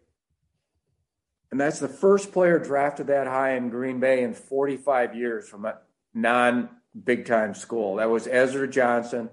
[1.50, 5.64] And that's the first player drafted that high in Green Bay in 45 years from
[5.64, 5.78] a
[6.14, 6.68] non
[7.04, 7.96] big time school.
[7.96, 9.30] That was Ezra Johnson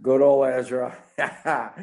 [0.00, 0.96] Good old Ezra,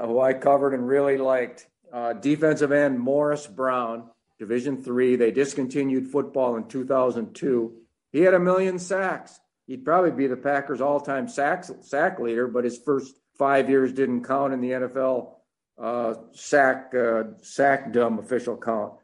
[0.00, 1.66] who I covered and really liked.
[1.92, 5.14] Uh, defensive end Morris Brown, Division three.
[5.14, 7.72] They discontinued football in 2002.
[8.10, 9.38] He had a million sacks.
[9.68, 14.24] He'd probably be the Packers' all-time sack sack leader, but his first five years didn't
[14.24, 15.33] count in the NFL
[15.80, 18.94] uh, sack uh, sack dumb official count.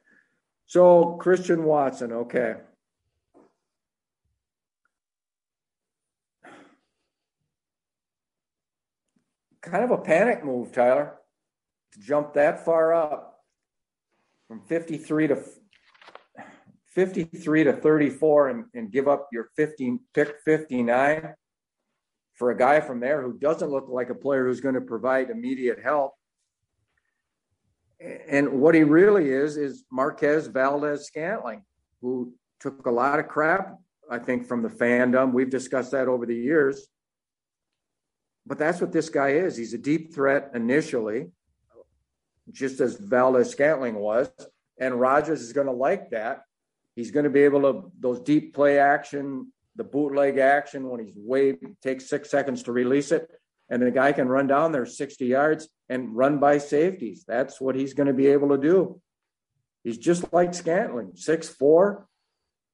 [0.67, 2.55] So Christian Watson, okay.
[9.63, 11.15] kind of a panic move, Tyler,
[11.93, 13.41] to jump that far up
[14.49, 15.43] from 53 to
[16.89, 21.35] 53 to 34 and, and give up your 15 pick 59
[22.35, 25.31] for a guy from there who doesn't look like a player who's going to provide
[25.31, 26.15] immediate help.
[28.01, 31.65] And what he really is is Marquez Valdes-Scantling,
[32.01, 33.77] who took a lot of crap,
[34.11, 35.33] I think, from the fandom.
[35.33, 36.89] We've discussed that over the years.
[38.47, 39.57] But that's what this guy is.
[39.57, 41.31] He's a deep threat initially,
[42.51, 44.31] just as Valdez Scantling was.
[44.79, 46.41] And Rodgers is going to like that.
[46.97, 51.17] He's going to be able to, those deep play action, the bootleg action when he's
[51.17, 53.31] way, takes six seconds to release it.
[53.71, 57.25] And the guy can run down there 60 yards and run by safeties.
[57.27, 59.01] That's what he's going to be able to do.
[59.85, 62.07] He's just like Scantling, six four.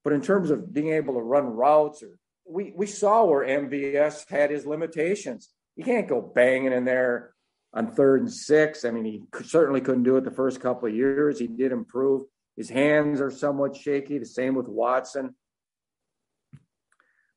[0.02, 2.18] But in terms of being able to run routes, or
[2.48, 5.50] we, we saw where MVS had his limitations.
[5.76, 7.34] You can't go banging in there
[7.74, 8.84] on third and six.
[8.84, 11.38] I mean, he certainly couldn't do it the first couple of years.
[11.38, 12.22] He did improve.
[12.56, 14.18] His hands are somewhat shaky.
[14.18, 15.34] The same with Watson.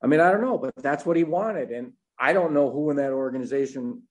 [0.02, 1.70] I mean, I don't know, but that's what he wanted.
[1.70, 4.02] And I don't know who in that organization.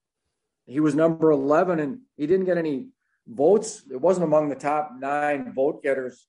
[0.66, 2.88] He was number 11 and he didn't get any
[3.28, 3.84] votes.
[3.92, 6.28] It wasn't among the top nine vote getters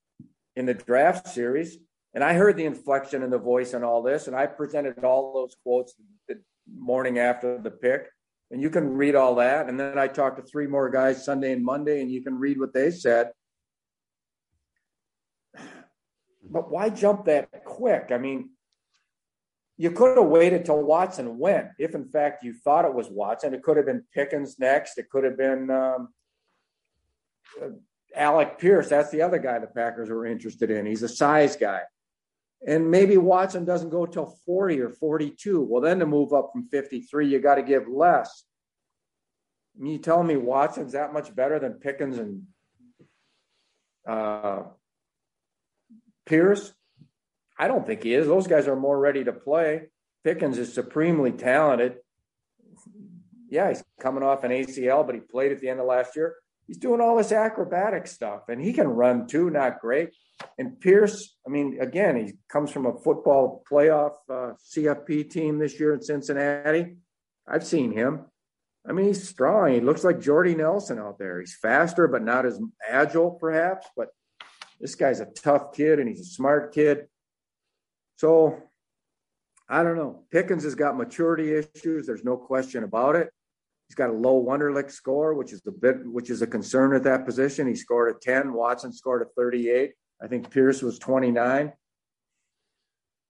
[0.57, 1.79] in the draft series.
[2.13, 4.27] And I heard the inflection in the voice and all this.
[4.27, 5.95] And I presented all those quotes
[6.29, 8.11] the morning after the pick
[8.51, 9.69] and you can read all that.
[9.69, 12.59] And then I talked to three more guys Sunday and Monday, and you can read
[12.59, 13.31] what they said.
[16.43, 18.09] But why jump that quick?
[18.11, 18.51] I mean,
[19.81, 21.69] you could have waited till Watson went.
[21.79, 24.99] If in fact you thought it was Watson, it could have been Pickens next.
[24.99, 26.09] It could have been um,
[27.61, 27.69] uh,
[28.15, 28.89] Alec Pierce.
[28.89, 30.87] That's the other guy the Packers were interested in.
[30.87, 31.81] He's a size guy
[32.67, 35.63] and maybe Watson doesn't go till 40 or 42.
[35.63, 38.45] Well, then to move up from 53, you got to give less.
[39.81, 42.43] You telling me Watson's that much better than Pickens and
[44.07, 44.65] uh,
[46.27, 46.75] Pierce?
[47.61, 48.27] I don't think he is.
[48.27, 49.83] Those guys are more ready to play.
[50.25, 51.97] Pickens is supremely talented.
[53.51, 56.37] Yeah, he's coming off an ACL, but he played at the end of last year.
[56.67, 60.09] He's doing all this acrobatic stuff, and he can run too, not great.
[60.59, 65.79] And Pierce, I mean, again, he comes from a football playoff uh, CFP team this
[65.79, 66.97] year in Cincinnati.
[67.47, 68.25] I've seen him.
[68.89, 69.75] I mean, he's strong.
[69.75, 71.41] He looks like Jordy Nelson out there.
[71.41, 72.59] He's faster, but not as
[72.89, 73.87] agile, perhaps.
[73.95, 74.09] But
[74.81, 77.07] this guy's a tough kid and he's a smart kid.
[78.21, 78.63] So
[79.67, 80.25] I don't know.
[80.31, 82.07] Pickens has got maturity issues.
[82.07, 83.31] There's no question about it.
[83.89, 87.03] He's got a low Wonderlic score, which is a bit, which is a concern at
[87.05, 87.67] that position.
[87.67, 88.53] He scored a 10.
[88.53, 89.93] Watson scored a 38.
[90.23, 91.73] I think Pierce was 29.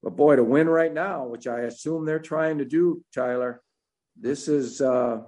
[0.03, 3.63] But boy, to win right now, which I assume they're trying to do, Tyler,
[4.21, 5.21] this is uh,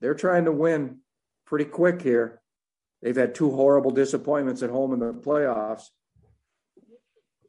[0.00, 0.98] they're trying to win
[1.44, 2.40] pretty quick here.
[3.02, 5.86] They've had two horrible disappointments at home in the playoffs.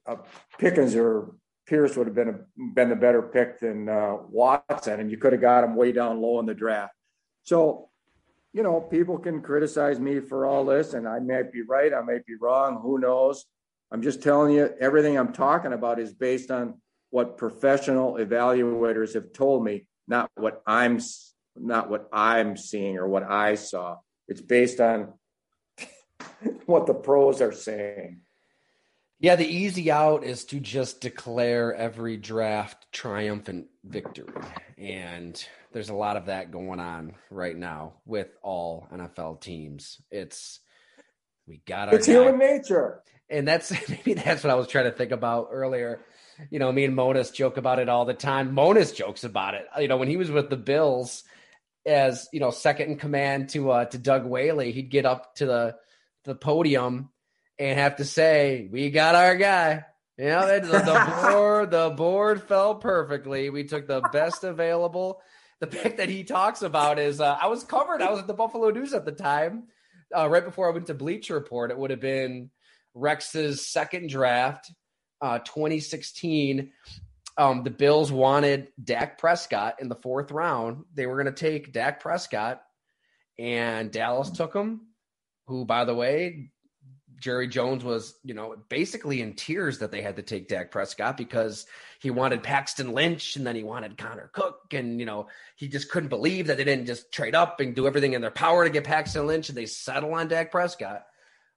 [0.08, 0.16] Uh,
[0.58, 1.36] Pickens or
[1.70, 2.40] Pierce would have been a,
[2.74, 6.20] been the better pick than uh, Watson, and you could have got him way down
[6.20, 6.94] low in the draft.
[7.44, 7.90] So,
[8.54, 12.02] you know, people can criticize me for all this, and I might be right, I
[12.02, 12.80] might be wrong.
[12.82, 13.46] Who knows?
[13.92, 19.32] I'm just telling you, everything I'm talking about is based on what professional evaluators have
[19.32, 21.00] told me, not what I'm
[21.56, 23.98] not what I'm seeing or what I saw.
[24.28, 25.14] It's based on
[26.66, 28.22] what the pros are saying.
[29.20, 34.34] Yeah, the easy out is to just declare every draft triumphant victory.
[34.78, 35.44] And
[35.74, 40.02] there's a lot of that going on right now with all NFL teams.
[40.10, 40.62] It's
[41.48, 42.14] we got our It's guy.
[42.14, 46.00] human nature and that's maybe that's what I was trying to think about earlier.
[46.50, 48.54] You know, me and Monos joke about it all the time.
[48.54, 49.66] Monos jokes about it.
[49.80, 51.24] You know, when he was with the Bills
[51.86, 55.46] as you know second in command to uh, to Doug Whaley, he'd get up to
[55.46, 55.76] the
[56.26, 57.10] the podium
[57.60, 59.86] and have to say, "We got our guy."
[60.18, 63.50] You know, the, the board the board fell perfectly.
[63.50, 65.22] We took the best available.
[65.60, 68.02] The pick that he talks about is uh, I was covered.
[68.02, 69.64] I was at the Buffalo News at the time,
[70.16, 71.70] uh, right before I went to Bleacher Report.
[71.70, 72.50] It would have been
[72.94, 74.72] Rex's second draft,
[75.22, 76.72] uh, 2016.
[77.38, 80.84] Um, the Bills wanted Dak Prescott in the fourth round.
[80.94, 82.62] They were going to take Dak Prescott,
[83.38, 84.82] and Dallas took him.
[85.48, 86.52] Who, by the way,
[87.20, 91.18] Jerry Jones was, you know, basically in tears that they had to take Dak Prescott
[91.18, 91.66] because
[92.00, 94.74] he wanted Paxton Lynch and then he wanted Connor Cook.
[94.74, 97.88] And, you know, he just couldn't believe that they didn't just trade up and do
[97.88, 101.04] everything in their power to get Paxton Lynch and they settle on Dak Prescott.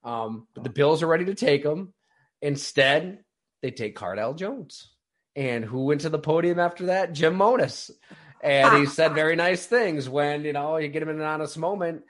[0.04, 1.92] Um, but the Bills are ready to take him.
[2.40, 3.20] Instead,
[3.62, 4.90] they take Cardale Jones.
[5.36, 7.12] And who went to the podium after that?
[7.12, 7.90] Jim Monos.
[8.42, 11.56] And he said very nice things when, you know, you get him in an honest
[11.56, 12.02] moment.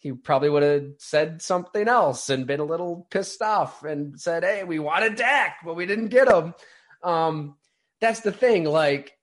[0.00, 4.42] He probably would have said something else and been a little pissed off and said,
[4.42, 6.54] "Hey, we wanted Dak, but we didn't get him."
[7.02, 7.56] Um,
[8.00, 8.64] that's the thing.
[8.64, 9.16] Like,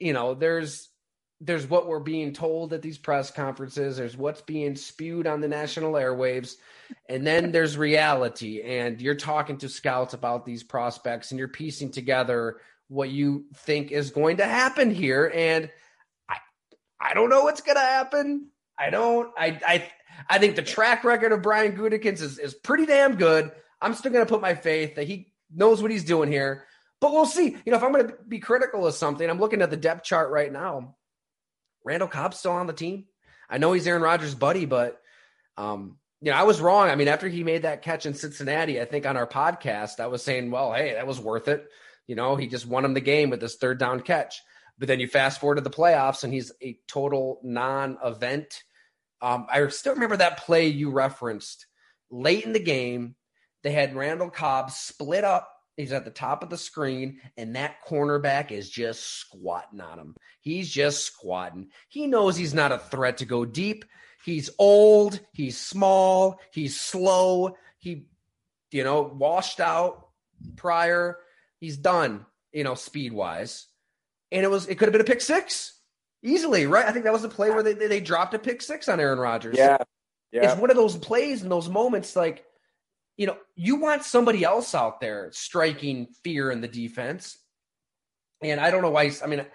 [0.00, 0.88] you know, there's
[1.40, 3.96] there's what we're being told at these press conferences.
[3.96, 6.56] There's what's being spewed on the national airwaves,
[7.08, 8.60] and then there's reality.
[8.60, 12.56] And you're talking to scouts about these prospects, and you're piecing together
[12.88, 15.30] what you think is going to happen here.
[15.32, 15.70] And
[16.28, 16.38] I,
[17.00, 18.48] I don't know what's going to happen.
[18.76, 19.30] I don't.
[19.38, 19.88] I, I,
[20.28, 23.52] I think the track record of Brian Gutekunst is, is pretty damn good.
[23.80, 26.64] I'm still going to put my faith that he knows what he's doing here.
[27.00, 27.56] But we'll see.
[27.64, 30.04] You know, if I'm going to be critical of something, I'm looking at the depth
[30.04, 30.96] chart right now.
[31.84, 33.04] Randall Cobb's still on the team.
[33.50, 35.00] I know he's Aaron Rodgers' buddy, but
[35.56, 36.88] um, you know, I was wrong.
[36.88, 40.06] I mean, after he made that catch in Cincinnati, I think on our podcast, I
[40.06, 41.68] was saying, well, hey, that was worth it.
[42.06, 44.40] You know, he just won him the game with this third down catch.
[44.78, 48.62] But then you fast forward to the playoffs, and he's a total non-event.
[49.24, 51.66] Um, I still remember that play you referenced
[52.10, 53.16] late in the game.
[53.62, 55.50] They had Randall Cobb split up.
[55.78, 60.14] He's at the top of the screen, and that cornerback is just squatting on him.
[60.42, 61.70] He's just squatting.
[61.88, 63.86] He knows he's not a threat to go deep.
[64.26, 65.18] He's old.
[65.32, 66.38] He's small.
[66.52, 67.56] He's slow.
[67.78, 68.08] He,
[68.72, 70.08] you know, washed out
[70.54, 71.16] prior.
[71.60, 73.68] He's done, you know, speed wise.
[74.30, 75.80] And it was, it could have been a pick six
[76.24, 76.86] easily, right?
[76.86, 79.18] I think that was the play where they, they dropped a pick six on Aaron
[79.18, 79.56] Rodgers.
[79.56, 79.76] Yeah.
[80.32, 80.50] Yeah.
[80.50, 82.44] It's one of those plays and those moments like,
[83.16, 87.38] you know, you want somebody else out there striking fear in the defense.
[88.42, 89.12] And I don't know why.
[89.22, 89.46] I mean,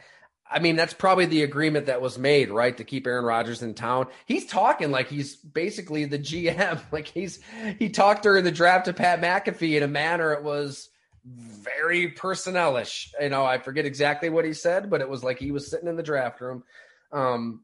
[0.50, 3.74] I mean that's probably the agreement that was made, right, to keep Aaron Rodgers in
[3.74, 4.08] town.
[4.26, 6.82] He's talking like he's basically the GM.
[6.92, 7.40] Like he's
[7.78, 10.90] he talked during the draft to Pat McAfee in a manner it was
[11.36, 13.10] very personnelish.
[13.20, 15.88] You know, I forget exactly what he said, but it was like he was sitting
[15.88, 16.64] in the draft room.
[17.12, 17.64] Um,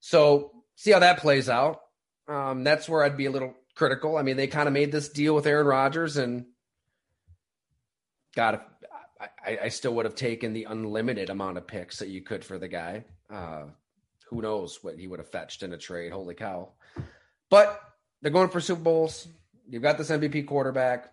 [0.00, 1.80] so see how that plays out.
[2.28, 4.16] Um, that's where I'd be a little critical.
[4.16, 6.46] I mean, they kind of made this deal with Aaron Rodgers, and
[8.34, 8.60] God,
[9.20, 12.58] I, I, still would have taken the unlimited amount of picks that you could for
[12.58, 13.04] the guy.
[13.30, 13.64] Uh,
[14.28, 16.12] who knows what he would have fetched in a trade?
[16.12, 16.70] Holy cow!
[17.48, 17.80] But
[18.20, 19.28] they're going for Super Bowls.
[19.68, 21.12] You've got this MVP quarterback.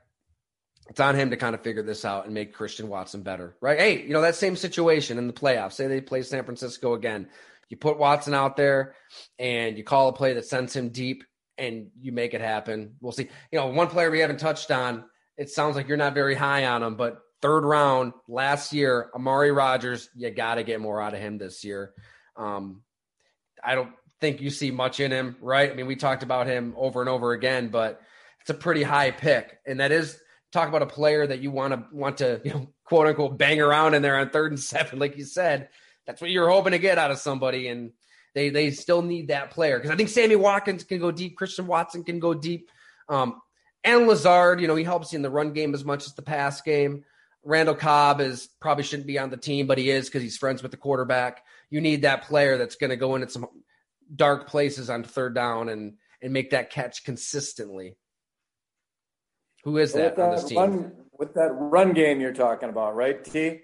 [0.89, 3.79] It's on him to kind of figure this out and make Christian Watson better, right?
[3.79, 5.73] Hey, you know that same situation in the playoffs.
[5.73, 7.29] Say they play San Francisco again.
[7.69, 8.95] You put Watson out there,
[9.39, 11.23] and you call a play that sends him deep
[11.57, 12.95] and you make it happen.
[12.99, 13.29] We'll see.
[13.51, 15.05] You know, one player we haven't touched on,
[15.37, 19.51] it sounds like you're not very high on him, but third round last year, Amari
[19.51, 21.93] Rodgers, you got to get more out of him this year.
[22.35, 22.81] Um,
[23.63, 25.69] I don't think you see much in him, right?
[25.69, 28.01] I mean, we talked about him over and over again, but
[28.41, 29.59] it's a pretty high pick.
[29.65, 30.19] And that is
[30.53, 33.59] talk about a player that you want to want to, you know, quote unquote bang
[33.59, 35.69] around in there on third and seven, like you said.
[36.05, 37.67] That's what you're hoping to get out of somebody.
[37.67, 37.91] And
[38.33, 41.67] they they still need that player because I think Sammy Watkins can go deep, Christian
[41.67, 42.69] Watson can go deep,
[43.09, 43.41] um,
[43.83, 44.61] and Lazard.
[44.61, 47.03] You know he helps you in the run game as much as the pass game.
[47.45, 50.63] Randall Cobb is probably shouldn't be on the team, but he is because he's friends
[50.63, 51.43] with the quarterback.
[51.69, 53.47] You need that player that's going to go into some
[54.15, 57.97] dark places on third down and and make that catch consistently.
[59.63, 60.57] Who is that, that on this team?
[60.57, 63.61] Run, with that run game you're talking about, right, T?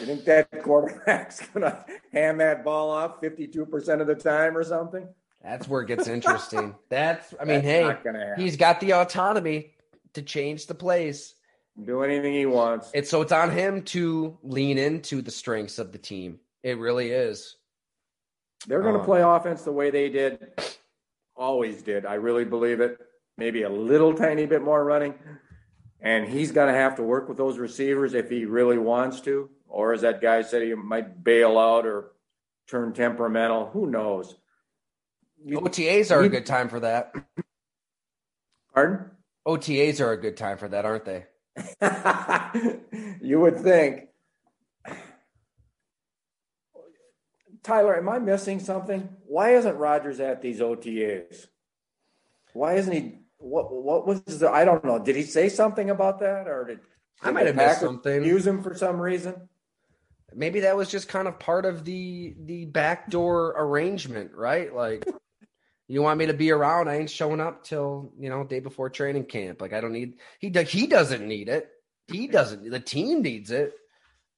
[0.00, 5.08] You think that quarterback's gonna hand that ball off 52% of the time or something?
[5.42, 6.74] That's where it gets interesting.
[6.88, 9.74] That's I mean, That's hey, he's got the autonomy
[10.14, 11.34] to change the plays.
[11.82, 12.90] Do anything he wants.
[12.94, 16.38] It's so it's on him to lean into the strengths of the team.
[16.62, 17.56] It really is.
[18.66, 20.52] They're going to um, play offense the way they did,
[21.36, 22.06] always did.
[22.06, 22.98] I really believe it.
[23.36, 25.14] Maybe a little tiny bit more running.
[26.00, 29.48] And he's going to have to work with those receivers if he really wants to
[29.74, 32.12] or as that guy said, he might bail out or
[32.68, 33.70] turn temperamental.
[33.72, 34.36] Who knows?
[35.44, 37.12] OTAs are a good time for that.
[38.72, 39.10] Pardon?
[39.46, 41.26] OTAs are a good time for that, aren't they?
[43.20, 44.06] you would think.
[47.64, 49.08] Tyler, am I missing something?
[49.26, 51.48] Why isn't Rodgers at these OTAs?
[52.54, 53.18] Why isn't he?
[53.36, 54.50] What what was the?
[54.50, 54.98] I don't know.
[54.98, 56.86] Did he say something about that, or did, did
[57.22, 58.24] I might have missed something?
[58.24, 59.48] Use him for some reason
[60.34, 64.74] maybe that was just kind of part of the the backdoor arrangement, right?
[64.74, 65.06] Like
[65.88, 68.90] you want me to be around, I ain't showing up till, you know, day before
[68.90, 69.60] training camp.
[69.60, 71.68] Like I don't need he does he doesn't need it.
[72.08, 73.74] He doesn't the team needs it.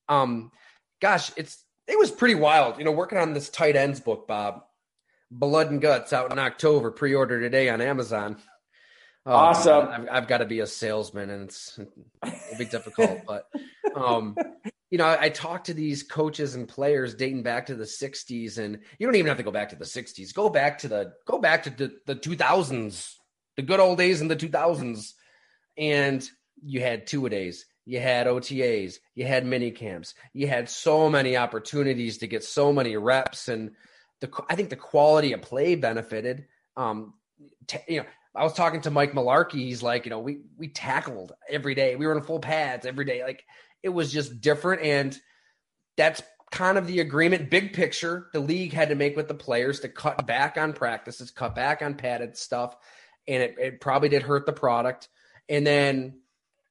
[0.09, 0.53] Um
[1.01, 2.79] gosh, it's it was pretty wild.
[2.79, 4.65] You know, working on this tight ends book, Bob.
[5.31, 8.37] Blood and Guts out in October, pre-order today on Amazon.
[9.25, 9.89] Oh, awesome.
[9.89, 13.23] I've, I've, got to be a salesman, and it's it'll be difficult.
[13.27, 13.47] but
[13.97, 14.37] um,
[14.91, 18.59] you know, I, I talk to these coaches and players dating back to the '60s,
[18.59, 20.33] and you don't even have to go back to the '60s.
[20.33, 23.15] Go back to the go back to the, the 2000s,
[23.57, 25.13] the good old days in the 2000s,
[25.77, 26.29] and
[26.63, 31.11] you had two a days, you had OTAs, you had mini camps, you had so
[31.11, 33.73] many opportunities to get so many reps, and
[34.21, 36.47] the I think the quality of play benefited.
[36.77, 37.15] Um,
[37.67, 39.55] t- you know, I was talking to Mike Mularkey.
[39.55, 41.97] He's like, you know, we we tackled every day.
[41.97, 43.23] We were in full pads every day.
[43.23, 43.45] Like
[43.83, 45.19] it was just different, and
[45.97, 49.81] that's kind of the agreement, big picture, the league had to make with the players
[49.81, 52.77] to cut back on practices, cut back on padded stuff,
[53.27, 55.09] and it, it probably did hurt the product.
[55.49, 56.21] And then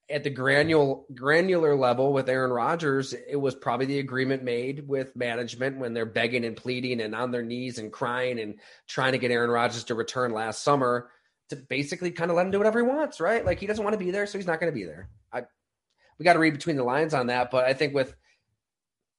[0.10, 5.16] at the granular granular level with Aaron Rodgers, it was probably the agreement made with
[5.16, 9.18] management when they're begging and pleading and on their knees and crying and trying to
[9.18, 11.10] get Aaron Rodgers to return last summer
[11.50, 13.46] to basically kind of let him do whatever he wants, right?
[13.46, 15.10] Like he doesn't want to be there, so he's not going to be there.
[15.34, 15.44] I
[16.20, 18.16] we got to read between the lines on that, but I think with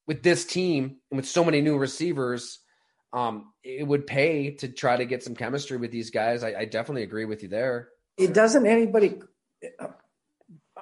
[0.07, 2.61] with this team and with so many new receivers,
[3.13, 6.45] um, it would pay to try to get some chemistry with these guys.
[6.45, 7.89] I, I definitely agree with you there.
[8.17, 9.21] It doesn't anybody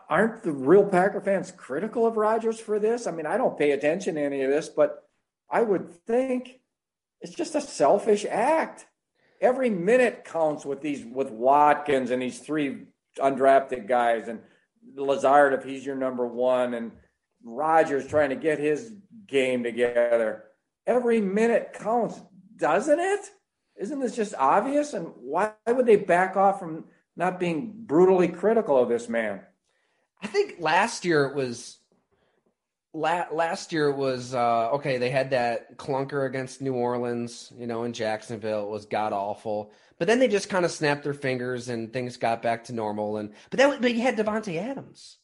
[0.09, 3.07] aren't the real Packer fans critical of Rodgers for this?
[3.07, 5.05] I mean, I don't pay attention to any of this, but
[5.51, 6.61] I would think
[7.21, 8.87] it's just a selfish act
[9.41, 12.87] every minute counts with these with Watkins and these three
[13.19, 14.41] undrafted guys and
[14.97, 16.93] Lazard if he's your number one and
[17.45, 18.93] Rodgers trying to get his
[19.27, 20.45] game together.
[20.87, 22.21] Every minute counts,
[22.57, 23.31] doesn't it?
[23.77, 24.95] Isn't this just obvious?
[24.95, 26.85] And why would they back off from
[27.17, 29.41] not being brutally critical of this man?
[30.25, 31.77] I think last year it was
[32.95, 34.97] la- last year it was uh, okay.
[34.97, 38.65] They had that clunker against New Orleans, you know, in Jacksonville.
[38.65, 39.71] It was god awful.
[39.99, 43.19] But then they just kind of snapped their fingers and things got back to normal.
[43.19, 45.19] And but that but you had Davante Adams.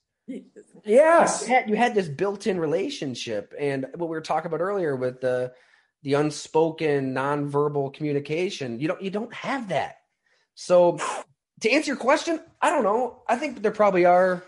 [0.85, 4.95] Yes, you had, you had this built-in relationship, and what we were talking about earlier
[4.95, 5.53] with the
[6.03, 8.79] the unspoken, nonverbal communication.
[8.79, 9.97] You don't you don't have that.
[10.55, 10.99] So
[11.63, 13.23] to answer your question, I don't know.
[13.27, 14.45] I think there probably are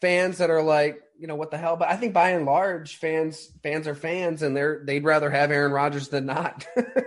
[0.00, 1.76] fans that are like, you know what the hell.
[1.76, 5.50] But I think by and large, fans fans are fans, and they're they'd rather have
[5.50, 6.66] Aaron Rodgers than not,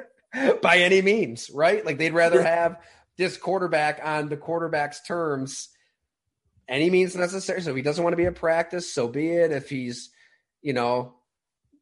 [0.62, 1.86] by any means, right?
[1.86, 2.80] Like they'd rather have
[3.18, 5.70] this quarterback on the quarterback's terms,
[6.70, 7.62] any means necessary.
[7.62, 9.52] So if he doesn't want to be at practice, so be it.
[9.52, 10.10] If he's,
[10.62, 11.16] you know,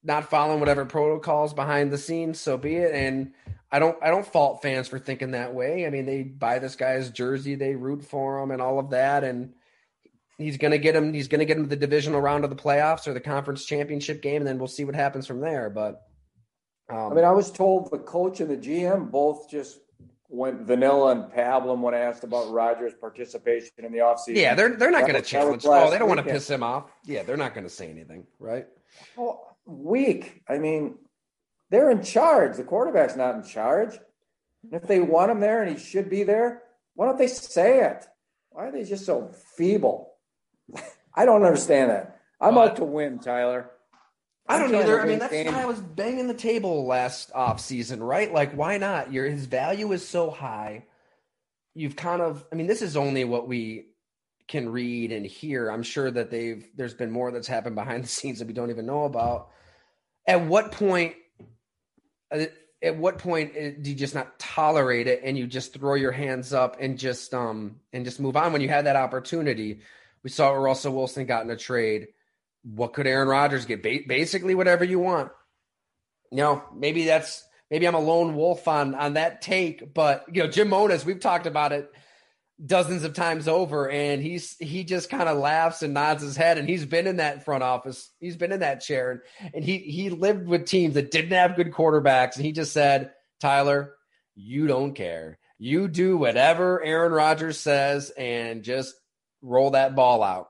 [0.03, 2.93] not following whatever protocols behind the scenes, so be it.
[2.93, 3.33] And
[3.71, 5.85] I don't I don't fault fans for thinking that way.
[5.85, 9.23] I mean, they buy this guy's jersey, they root for him, and all of that,
[9.23, 9.53] and
[10.37, 11.13] he's going to get him.
[11.13, 14.21] He's going to get him the divisional round of the playoffs or the conference championship
[14.21, 15.69] game, and then we'll see what happens from there.
[15.69, 16.01] But
[16.89, 19.79] um, I mean, I was told the coach and the GM both just
[20.29, 24.35] went vanilla and pablum when asked about Rodgers' participation in the offseason.
[24.35, 25.63] Yeah, they're they're not going to challenge.
[25.65, 26.91] Oh, they don't want to piss him off.
[27.05, 28.67] Yeah, they're not going to say anything, right?
[29.15, 30.41] Well, weak.
[30.47, 30.95] I mean,
[31.69, 32.57] they're in charge.
[32.57, 33.97] The quarterback's not in charge.
[34.63, 36.63] And If they want him there and he should be there,
[36.95, 38.05] why don't they say it?
[38.49, 40.14] Why are they just so feeble?
[41.15, 42.19] I don't understand that.
[42.41, 43.71] I'm out to win, Tyler.
[44.47, 45.01] I'm I do not either.
[45.01, 48.31] I mean, that's why I was banging the table last off season, right?
[48.31, 49.11] Like, why not?
[49.11, 50.85] Your his value is so high.
[51.73, 53.87] You've kind of, I mean, this is only what we
[54.47, 55.69] can read and hear.
[55.69, 58.69] I'm sure that they've there's been more that's happened behind the scenes that we don't
[58.69, 59.49] even know about.
[60.27, 61.15] At what point?
[62.31, 62.45] Uh,
[62.83, 66.11] at what point uh, do you just not tolerate it and you just throw your
[66.11, 69.81] hands up and just um and just move on when you had that opportunity?
[70.25, 72.07] We saw Russell Wilson got in a trade.
[72.63, 73.83] What could Aaron Rodgers get?
[73.83, 75.31] Ba- basically, whatever you want.
[76.31, 80.41] You know, maybe that's maybe I'm a lone wolf on on that take, but you
[80.41, 81.91] know, Jim Monos, we've talked about it
[82.65, 86.57] dozens of times over, and he's he just kind of laughs and nods his head,
[86.57, 89.77] and he's been in that front office, he's been in that chair, and, and he
[89.77, 93.93] he lived with teams that didn't have good quarterbacks, and he just said, Tyler,
[94.33, 95.37] you don't care.
[95.59, 98.95] You do whatever Aaron Rodgers says, and just
[99.41, 100.49] roll that ball out.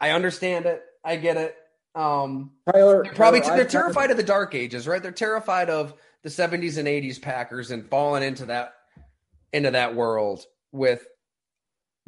[0.00, 0.82] I understand it.
[1.04, 1.56] I get it.
[1.94, 5.02] Um, Tyler, they're probably Tyler, they're terrified of the dark ages, right?
[5.02, 8.74] They're terrified of the 70s and 80s Packers and falling into that
[9.52, 11.06] into that world with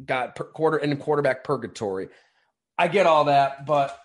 [0.05, 2.09] got per, quarter and quarterback purgatory.
[2.77, 3.99] I get all that, but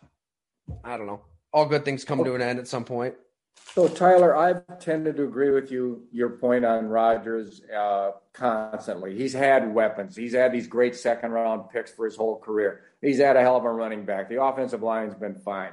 [0.85, 1.23] I don't know.
[1.53, 3.15] All good things come to an end at some point.
[3.57, 6.05] So Tyler, I've tended to agree with you.
[6.11, 9.15] Your point on Rodgers uh, constantly.
[9.17, 10.17] He's had weapons.
[10.17, 12.81] He's had these great second round picks for his whole career.
[13.03, 14.31] He's had a hell of a running back.
[14.31, 15.73] The offensive line's been fine.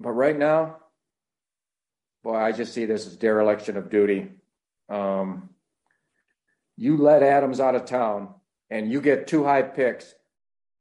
[0.00, 0.78] But right now,
[2.24, 4.30] boy, I just see this as dereliction of duty.
[4.88, 5.50] Um,
[6.76, 8.34] you let Adams out of town,
[8.70, 10.14] and you get two high picks,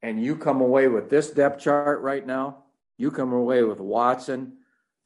[0.02, 2.64] and you come away with this depth chart right now
[2.98, 4.59] You come away with Watson,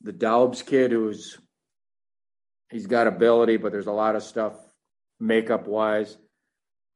[0.04, 1.38] the Doubs kid, who's
[2.70, 4.54] he's got ability, but there's a lot of stuff
[5.20, 6.18] makeup wise.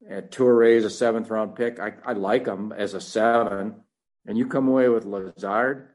[0.07, 1.79] At Toure is a seventh round pick.
[1.79, 3.75] I, I like him as a seven.
[4.27, 5.87] And you come away with Lazard,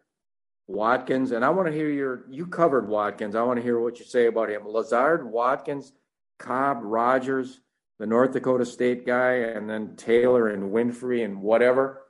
[0.67, 3.37] Watkins, and I want to hear your you covered Watkins.
[3.37, 4.67] I want to hear what you say about him.
[4.67, 5.93] Lazard, Watkins,
[6.39, 7.61] Cobb, Rodgers,
[7.99, 12.03] the North Dakota State guy, and then Taylor and Winfrey and whatever.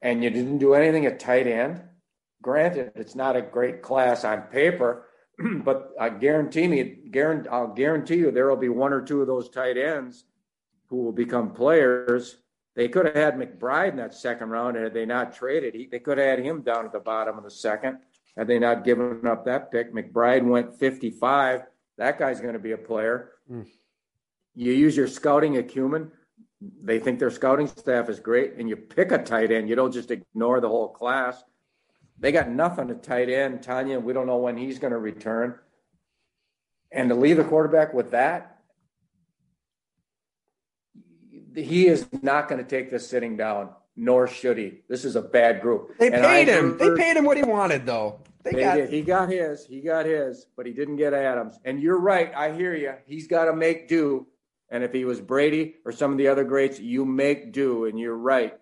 [0.00, 1.82] And you didn't do anything at tight end.
[2.42, 5.06] Granted, it's not a great class on paper,
[5.64, 9.26] but I guarantee me, guarantee, I'll guarantee you there will be one or two of
[9.26, 10.24] those tight ends
[10.86, 12.36] who will become players.
[12.74, 15.74] They could have had McBride in that second round and had they not traded.
[15.74, 17.98] He, they could have had him down at the bottom of the second
[18.36, 19.92] had they not given up that pick.
[19.92, 21.62] McBride went 55.
[21.98, 23.32] That guy's going to be a player.
[23.50, 23.66] Mm.
[24.54, 26.12] You use your scouting acumen.
[26.60, 29.68] They think their scouting staff is great, and you pick a tight end.
[29.68, 31.42] You don't just ignore the whole class.
[32.20, 33.60] They got nothing at tight end.
[33.60, 35.54] Tonyan, we don't know when he's going to return.
[36.90, 38.58] And to leave the quarterback with that,
[41.54, 44.80] he is not going to take this sitting down, nor should he.
[44.88, 45.96] This is a bad group.
[45.98, 46.70] They and paid I him.
[46.70, 48.20] Heard, they paid him what he wanted, though.
[48.42, 48.90] They, they got, did.
[48.90, 49.66] He got his.
[49.66, 51.58] He got his, but he didn't get Adams.
[51.64, 52.32] And you're right.
[52.34, 52.94] I hear you.
[53.06, 54.26] He's got to make do.
[54.70, 57.84] And if he was Brady or some of the other greats, you make do.
[57.84, 58.57] And you're right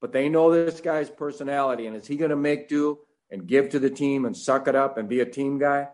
[0.00, 1.86] but they know this guy's personality.
[1.86, 2.98] And is he going to make do
[3.30, 5.88] and give to the team and suck it up and be a team guy?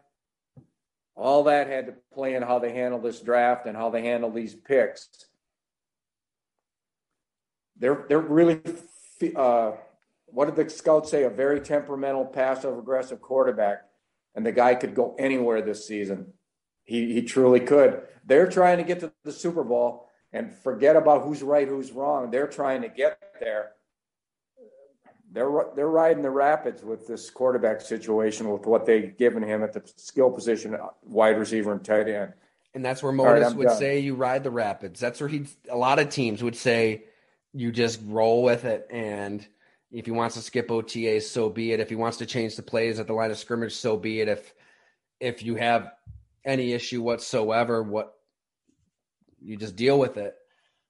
[1.14, 4.30] All that had to play in how they handle this draft and how they handle
[4.30, 5.08] these picks.
[7.78, 8.60] They're they're really,
[9.34, 9.72] uh,
[10.26, 11.24] what did the scouts say?
[11.24, 13.82] A very temperamental, passive aggressive quarterback,
[14.34, 16.32] and the guy could go anywhere this season.
[16.84, 18.02] He he truly could.
[18.24, 22.30] They're trying to get to the Super Bowl and forget about who's right, who's wrong.
[22.30, 23.72] They're trying to get there
[25.36, 29.74] they're they're riding the rapids with this quarterback situation with what they've given him at
[29.74, 32.32] the skill position, uh, wide receiver and tight end.
[32.72, 33.76] And that's where Monos right, would done.
[33.76, 34.98] say you ride the rapids.
[34.98, 35.44] That's where he.
[35.70, 37.04] A lot of teams would say
[37.52, 39.46] you just roll with it, and
[39.90, 41.80] if he wants to skip OTAs, so be it.
[41.80, 44.28] If he wants to change the plays at the line of scrimmage, so be it.
[44.28, 44.54] If
[45.20, 45.92] if you have
[46.46, 48.14] any issue whatsoever, what
[49.42, 50.34] you just deal with it.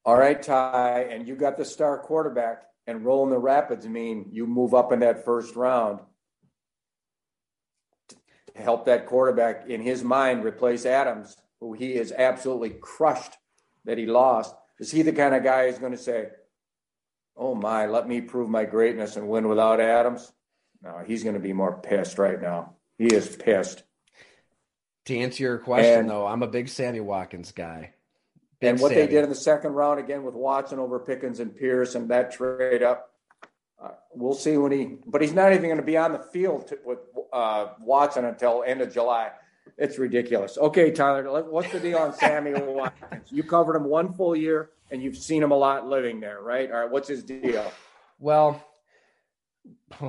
[0.05, 4.47] All right, Ty, and you got the star quarterback and rolling the rapids mean you
[4.47, 6.01] move up in that first round
[8.09, 8.17] to
[8.55, 13.37] help that quarterback in his mind replace Adams, who he is absolutely crushed
[13.85, 14.55] that he lost.
[14.79, 16.29] Is he the kind of guy who's going to say,
[17.37, 20.33] "Oh my, let me prove my greatness and win without Adams"?
[20.83, 22.75] No, he's going to be more pissed right now.
[22.99, 23.83] He is pissed.
[25.07, 27.95] To answer your question, and, though, I'm a big Sammy Watkins guy.
[28.61, 31.55] Big and what they did in the second round again with Watson over Pickens and
[31.55, 33.13] Pierce and that trade up,
[33.83, 34.97] uh, we'll see when he.
[35.07, 36.99] But he's not even going to be on the field to, with
[37.33, 39.31] uh, Watson until end of July.
[39.77, 40.57] It's ridiculous.
[40.57, 43.31] Okay, Tyler, what's the deal on Sammy Watkins?
[43.31, 46.71] You covered him one full year, and you've seen him a lot living there, right?
[46.71, 47.71] All right, what's his deal?
[48.19, 48.65] Well,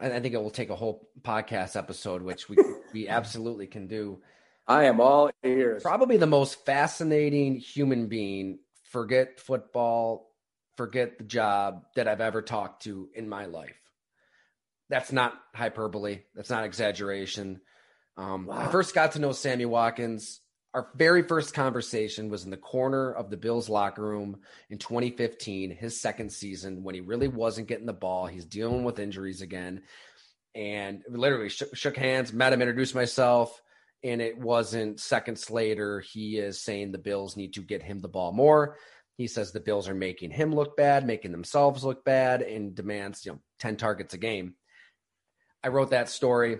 [0.00, 2.56] I think it will take a whole podcast episode, which we
[2.92, 4.20] we absolutely can do.
[4.68, 5.82] I am all ears.
[5.82, 10.30] Probably the most fascinating human being, forget football,
[10.76, 13.80] forget the job that I've ever talked to in my life.
[14.90, 16.20] That's not hyperbole.
[16.34, 17.62] That's not exaggeration.
[18.18, 18.58] Um, wow.
[18.58, 20.40] I first got to know Sammy Watkins.
[20.74, 25.70] Our very first conversation was in the corner of the Bills locker room in 2015,
[25.70, 28.26] his second season, when he really wasn't getting the ball.
[28.26, 29.82] He's dealing with injuries again.
[30.54, 33.62] And literally shook, shook hands, met him, introduced myself
[34.04, 38.08] and it wasn't seconds later he is saying the Bills need to get him the
[38.08, 38.76] ball more.
[39.16, 43.26] He says the Bills are making him look bad, making themselves look bad, and demands
[43.26, 44.54] you know ten targets a game.
[45.62, 46.58] I wrote that story.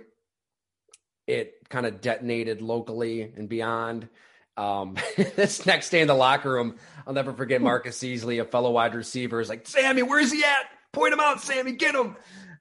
[1.27, 4.09] It kind of detonated locally and beyond.
[4.57, 4.97] Um,
[5.37, 8.95] this next day in the locker room, I'll never forget Marcus Easley, a fellow wide
[8.95, 10.67] receiver, is like, Sammy, where's he at?
[10.93, 12.17] Point him out, Sammy, get him.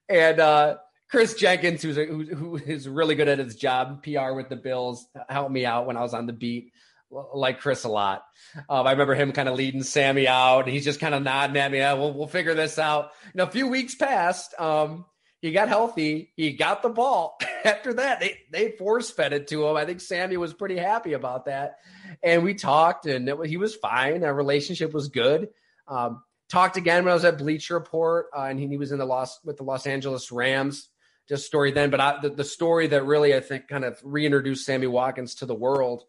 [0.08, 0.78] And uh,
[1.10, 4.58] Chris Jenkins, who's a, who, who is really good at his job, PR with the
[4.58, 6.74] Bills, helped me out when I was on the beat.
[7.10, 8.26] Like Chris a lot.
[8.68, 11.56] Um, I remember him kind of leading Sammy out, and he's just kind of nodding
[11.56, 11.78] at me.
[11.78, 13.12] Yeah, we'll we'll figure this out.
[13.34, 14.54] Know, a few weeks passed.
[14.60, 15.06] Um,
[15.40, 16.34] he got healthy.
[16.36, 17.38] He got the ball.
[17.64, 19.78] After that, they they force fed it to him.
[19.78, 21.78] I think Sammy was pretty happy about that,
[22.22, 24.26] and we talked, and it, he was fine.
[24.26, 25.48] Our relationship was good.
[25.88, 28.98] Um, talked again when I was at Bleacher Report, uh, and he, he was in
[28.98, 30.90] the Los with the Los Angeles Rams
[31.28, 31.90] just story then.
[31.90, 35.46] But I, the, the story that really I think kind of reintroduced Sammy Watkins to
[35.46, 36.04] the world.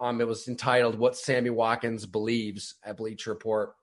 [0.00, 3.74] Um, it was entitled "What Sammy Watkins Believes" at Bleacher Report,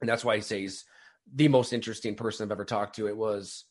[0.00, 0.84] and that's why he says
[1.32, 3.08] the most interesting person I've ever talked to.
[3.08, 3.64] It was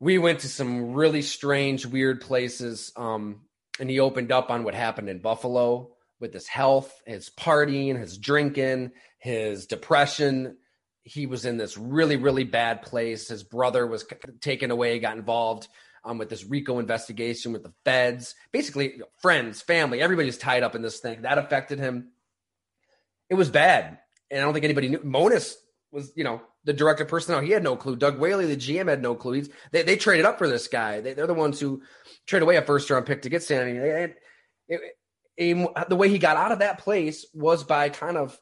[0.00, 2.92] we went to some really strange, weird places.
[2.96, 3.42] Um,
[3.78, 8.18] and he opened up on what happened in Buffalo with his health, his partying, his
[8.18, 10.56] drinking, his depression.
[11.04, 13.28] He was in this really, really bad place.
[13.28, 14.04] His brother was
[14.40, 15.68] taken away, got involved
[16.04, 18.34] um, with this RICO investigation with the feds.
[18.52, 21.22] Basically, friends, family, everybody's tied up in this thing.
[21.22, 22.10] That affected him.
[23.28, 23.98] It was bad.
[24.30, 25.00] And I don't think anybody knew.
[25.02, 25.56] Monos
[25.90, 27.40] was, you know, the director of personnel.
[27.40, 27.96] He had no clue.
[27.96, 29.32] Doug Whaley, the GM, had no clue.
[29.34, 31.00] He's, they, they traded up for this guy.
[31.00, 31.82] They, are the ones who
[32.26, 33.72] traded away a first round pick to get Sammy.
[33.72, 34.16] It,
[34.68, 34.80] it,
[35.36, 38.38] it, the way he got out of that place was by kind of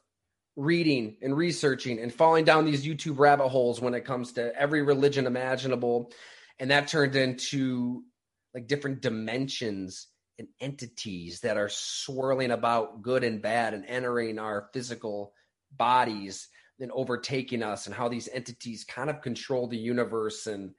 [0.55, 4.81] reading and researching and falling down these YouTube rabbit holes when it comes to every
[4.81, 6.11] religion imaginable.
[6.59, 8.03] And that turned into
[8.53, 10.07] like different dimensions
[10.37, 15.33] and entities that are swirling about good and bad and entering our physical
[15.71, 16.49] bodies
[16.79, 20.71] and overtaking us and how these entities kind of control the universe and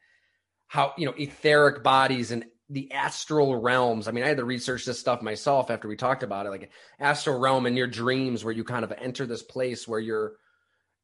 [0.67, 4.09] how you know etheric bodies and the astral realms.
[4.09, 6.71] I mean, I had to research this stuff myself after we talked about it, like
[6.99, 10.33] astral realm in your dreams, where you kind of enter this place where you're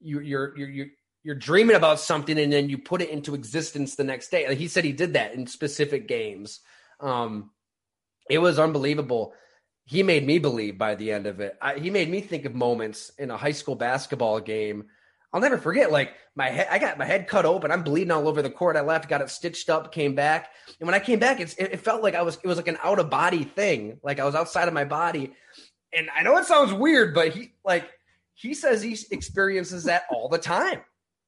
[0.00, 0.86] you, you're you're you're
[1.24, 4.48] you're dreaming about something and then you put it into existence the next day.
[4.48, 6.60] Like he said, he did that in specific games.
[7.00, 7.50] Um,
[8.30, 9.34] it was unbelievable.
[9.84, 11.56] He made me believe by the end of it.
[11.60, 14.86] I, he made me think of moments in a high school basketball game
[15.32, 15.92] I'll never forget.
[15.92, 17.70] Like my head, I got my head cut open.
[17.70, 18.76] I'm bleeding all over the court.
[18.76, 20.50] I left, got it stitched up, came back,
[20.80, 22.38] and when I came back, it, it felt like I was.
[22.42, 23.98] It was like an out of body thing.
[24.02, 25.32] Like I was outside of my body.
[25.92, 27.88] And I know it sounds weird, but he like
[28.34, 30.80] he says he experiences that all the time.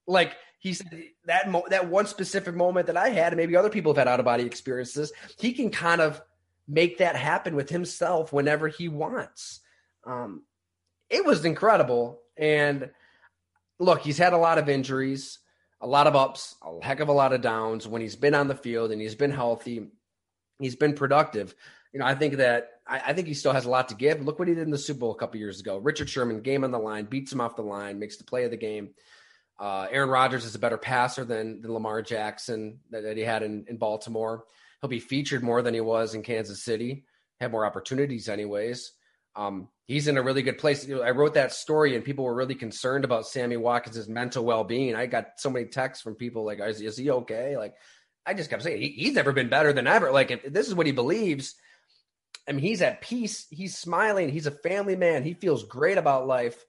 [0.06, 3.70] Like he said that mo- that one specific moment that I had, and maybe other
[3.70, 5.12] people have had out of body experiences.
[5.38, 6.22] He can kind of
[6.68, 9.60] make that happen with himself whenever he wants.
[10.06, 10.42] Um,
[11.08, 12.90] it was incredible, and
[13.80, 15.38] look, he's had a lot of injuries,
[15.80, 17.88] a lot of ups, a heck of a lot of downs.
[17.88, 19.88] When he's been on the field and he's been healthy,
[20.60, 21.54] he's been productive.
[21.92, 24.24] You know, I think that I, I think he still has a lot to give.
[24.24, 25.78] Look what he did in the Super Bowl a couple years ago.
[25.78, 28.50] Richard Sherman, game on the line, beats him off the line, makes the play of
[28.50, 28.90] the game.
[29.58, 33.42] Uh, Aaron Rodgers is a better passer than, than Lamar Jackson that, that he had
[33.42, 34.44] in, in Baltimore.
[34.80, 37.04] He'll be featured more than he was in Kansas City.
[37.40, 38.92] Have more opportunities, anyways.
[39.36, 40.88] Um, he's in a really good place.
[40.90, 44.94] I wrote that story and people were really concerned about Sammy Watkins' mental well being.
[44.94, 47.56] I got so many texts from people like, is, is he okay?
[47.56, 47.74] Like,
[48.26, 50.12] I just kept saying, he, he's never been better than ever.
[50.12, 51.54] Like, if this is what he believes,
[52.48, 53.46] I mean, he's at peace.
[53.50, 54.28] He's smiling.
[54.28, 55.22] He's a family man.
[55.22, 56.64] He feels great about life.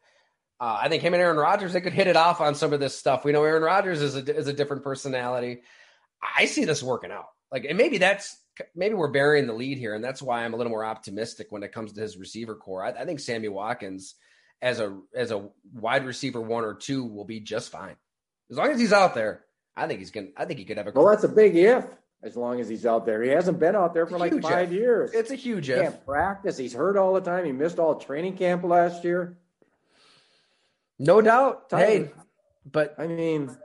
[0.60, 2.80] Uh, I think him and Aaron Rodgers, they could hit it off on some of
[2.80, 3.26] this stuff.
[3.26, 5.62] We know Aaron Rodgers is a, is a different personality.
[6.38, 7.26] I see this working out.
[7.52, 8.38] Like, and maybe that's
[8.76, 11.64] maybe we're burying the lead here, and that's why I'm a little more optimistic when
[11.64, 12.84] it comes to his receiver core.
[12.84, 14.16] I, I think Sammy Watkins
[14.62, 17.96] as a as a wide receiver one or two will be just fine
[18.52, 19.46] as long as he's out there.
[19.76, 20.28] I think he's gonna.
[20.38, 20.92] I think he could have a.
[20.92, 21.86] Well, that's a big if.
[22.24, 24.80] As long as he's out there, he hasn't been out there for like five if.
[24.80, 25.12] years.
[25.14, 25.82] It's a huge he if.
[25.82, 26.58] Can't practice.
[26.58, 27.46] He's hurt all the time.
[27.46, 29.38] He missed all training camp last year.
[31.00, 31.66] No doubt.
[31.72, 32.12] Hey,
[32.70, 33.58] but I mean,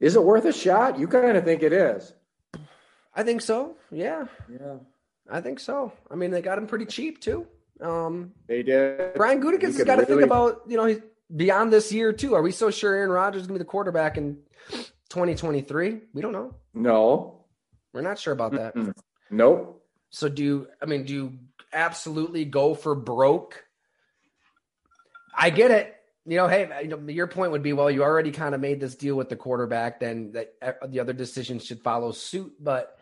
[0.00, 0.98] is it worth a shot?
[0.98, 2.12] You kind of think it is.
[3.14, 3.76] I think so.
[3.90, 4.26] Yeah.
[4.50, 4.76] Yeah.
[5.30, 5.92] I think so.
[6.10, 7.46] I mean, they got him pretty cheap too.
[7.80, 9.14] Um, they did.
[9.14, 10.22] Brian Gutekunst has got to really...
[10.22, 11.00] think about you know he's
[11.34, 12.34] beyond this year too.
[12.34, 14.38] Are we so sure Aaron Rodgers is going to be the quarterback in
[15.10, 16.00] 2023?
[16.12, 16.54] We don't know.
[16.74, 17.44] No,
[17.92, 18.74] we're not sure about that.
[18.74, 18.94] Mm-mm.
[19.30, 19.84] Nope.
[20.10, 21.38] So do you, I mean do you
[21.72, 23.64] absolutely go for broke?
[25.34, 25.96] I get it.
[26.24, 28.78] You know, hey, you know, your point would be, well, you already kind of made
[28.78, 32.52] this deal with the quarterback, then that uh, the other decisions should follow suit.
[32.60, 32.96] But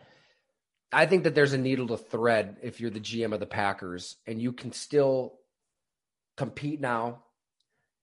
[0.91, 4.17] I think that there's a needle to thread if you're the GM of the Packers
[4.27, 5.39] and you can still
[6.35, 7.23] compete now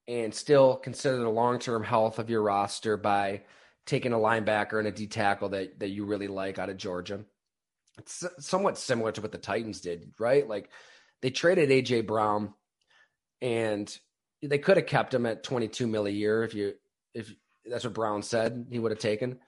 [0.06, 3.43] and still consider the long term health of your roster by
[3.85, 7.24] taking a linebacker and a D tackle that, that you really like out of Georgia.
[7.98, 10.48] It's somewhat similar to what the Titans did, right?
[10.48, 10.70] Like
[11.20, 12.55] they traded AJ Brown
[13.43, 13.97] and
[14.43, 16.74] they could have kept him at 22 mil a year if you
[17.15, 17.35] if
[17.66, 19.40] that's what Brown said he would have taken.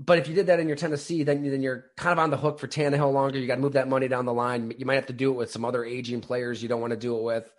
[0.00, 2.36] But if you did that in your Tennessee, then then you're kind of on the
[2.36, 3.38] hook for Tannehill longer.
[3.38, 4.72] You got to move that money down the line.
[4.76, 6.96] You might have to do it with some other aging players you don't want to
[6.96, 7.50] do it with.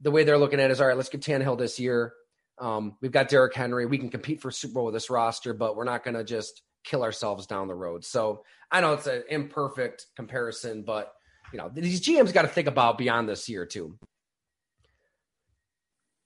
[0.00, 0.96] The way they're looking at it is all right.
[0.96, 2.14] Let's give Tannehill this year.
[2.58, 3.86] Um, we've got Derrick Henry.
[3.86, 6.62] We can compete for Super Bowl with this roster, but we're not going to just
[6.84, 8.04] kill ourselves down the road.
[8.04, 11.12] So I know it's an imperfect comparison, but
[11.52, 13.98] you know these GMs got to think about beyond this year too.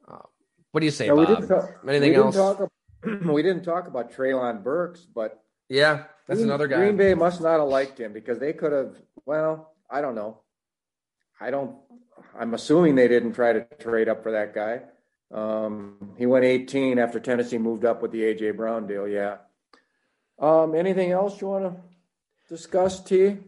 [0.08, 0.18] Uh,
[0.70, 1.48] what do you say, yeah, Bob?
[1.48, 2.36] Talk, Anything else?
[3.24, 6.76] We didn't talk about Treylon Burks, but yeah, that's Green, another guy.
[6.76, 8.96] Green Bay must not have liked him because they could have.
[9.26, 10.40] Well, I don't know.
[11.40, 11.76] I don't.
[12.38, 14.82] I'm assuming they didn't try to trade up for that guy.
[15.32, 19.08] Um, he went 18 after Tennessee moved up with the AJ Brown deal.
[19.08, 19.38] Yeah.
[20.38, 23.38] Um, anything else you want to discuss, T?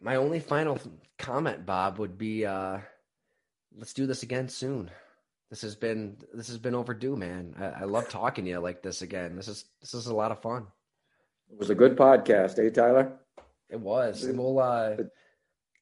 [0.00, 0.78] My only final
[1.18, 2.78] comment, Bob, would be uh,
[3.76, 4.90] let's do this again soon.
[5.50, 7.54] This has been this has been overdue, man.
[7.58, 9.36] I, I love talking to you like this again.
[9.36, 10.66] This is this is a lot of fun.
[11.50, 13.12] It was a good podcast, eh, Tyler?
[13.70, 14.24] It was.
[14.24, 14.96] And we'll uh,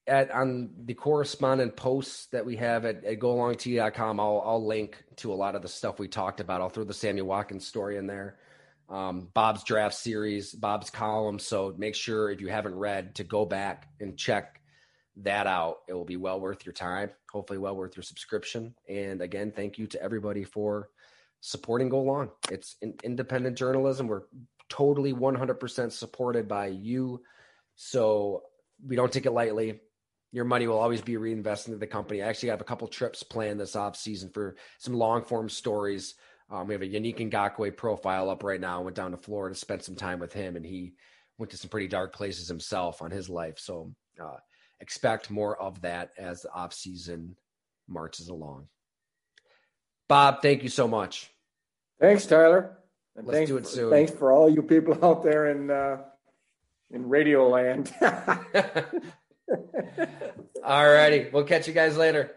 [0.06, 5.32] at on the correspondent posts that we have at, at golongtd.com, I'll I'll link to
[5.32, 6.60] a lot of the stuff we talked about.
[6.60, 8.38] I'll throw the Sammy Watkins story in there.
[8.88, 11.40] Um, Bob's draft series, Bob's column.
[11.40, 14.60] So make sure if you haven't read to go back and check
[15.22, 15.78] that out.
[15.88, 18.74] It will be well worth your time, hopefully well worth your subscription.
[18.88, 20.90] And again, thank you to everybody for
[21.40, 22.30] supporting Go Long.
[22.50, 24.08] It's in, independent journalism.
[24.08, 24.24] We're
[24.68, 27.22] totally 100% supported by you.
[27.76, 28.42] So
[28.84, 29.80] we don't take it lightly.
[30.32, 32.22] Your money will always be reinvested into the company.
[32.22, 36.14] I actually have a couple trips planned this off season for some long form stories.
[36.50, 38.80] Um, we have a Yannick Ngakoue profile up right now.
[38.80, 40.94] I went down to Florida, spent some time with him, and he
[41.38, 43.58] went to some pretty dark places himself on his life.
[43.58, 44.36] So uh,
[44.80, 47.36] expect more of that as the off season
[47.88, 48.68] marches along.
[50.08, 51.30] Bob, thank you so much.
[52.00, 52.78] Thanks, Tyler.
[53.16, 53.90] And Let's do it soon.
[53.90, 56.02] Thanks for all you people out there in uh,
[56.90, 57.92] in radio land.
[60.64, 61.28] all righty.
[61.32, 62.35] We'll catch you guys later.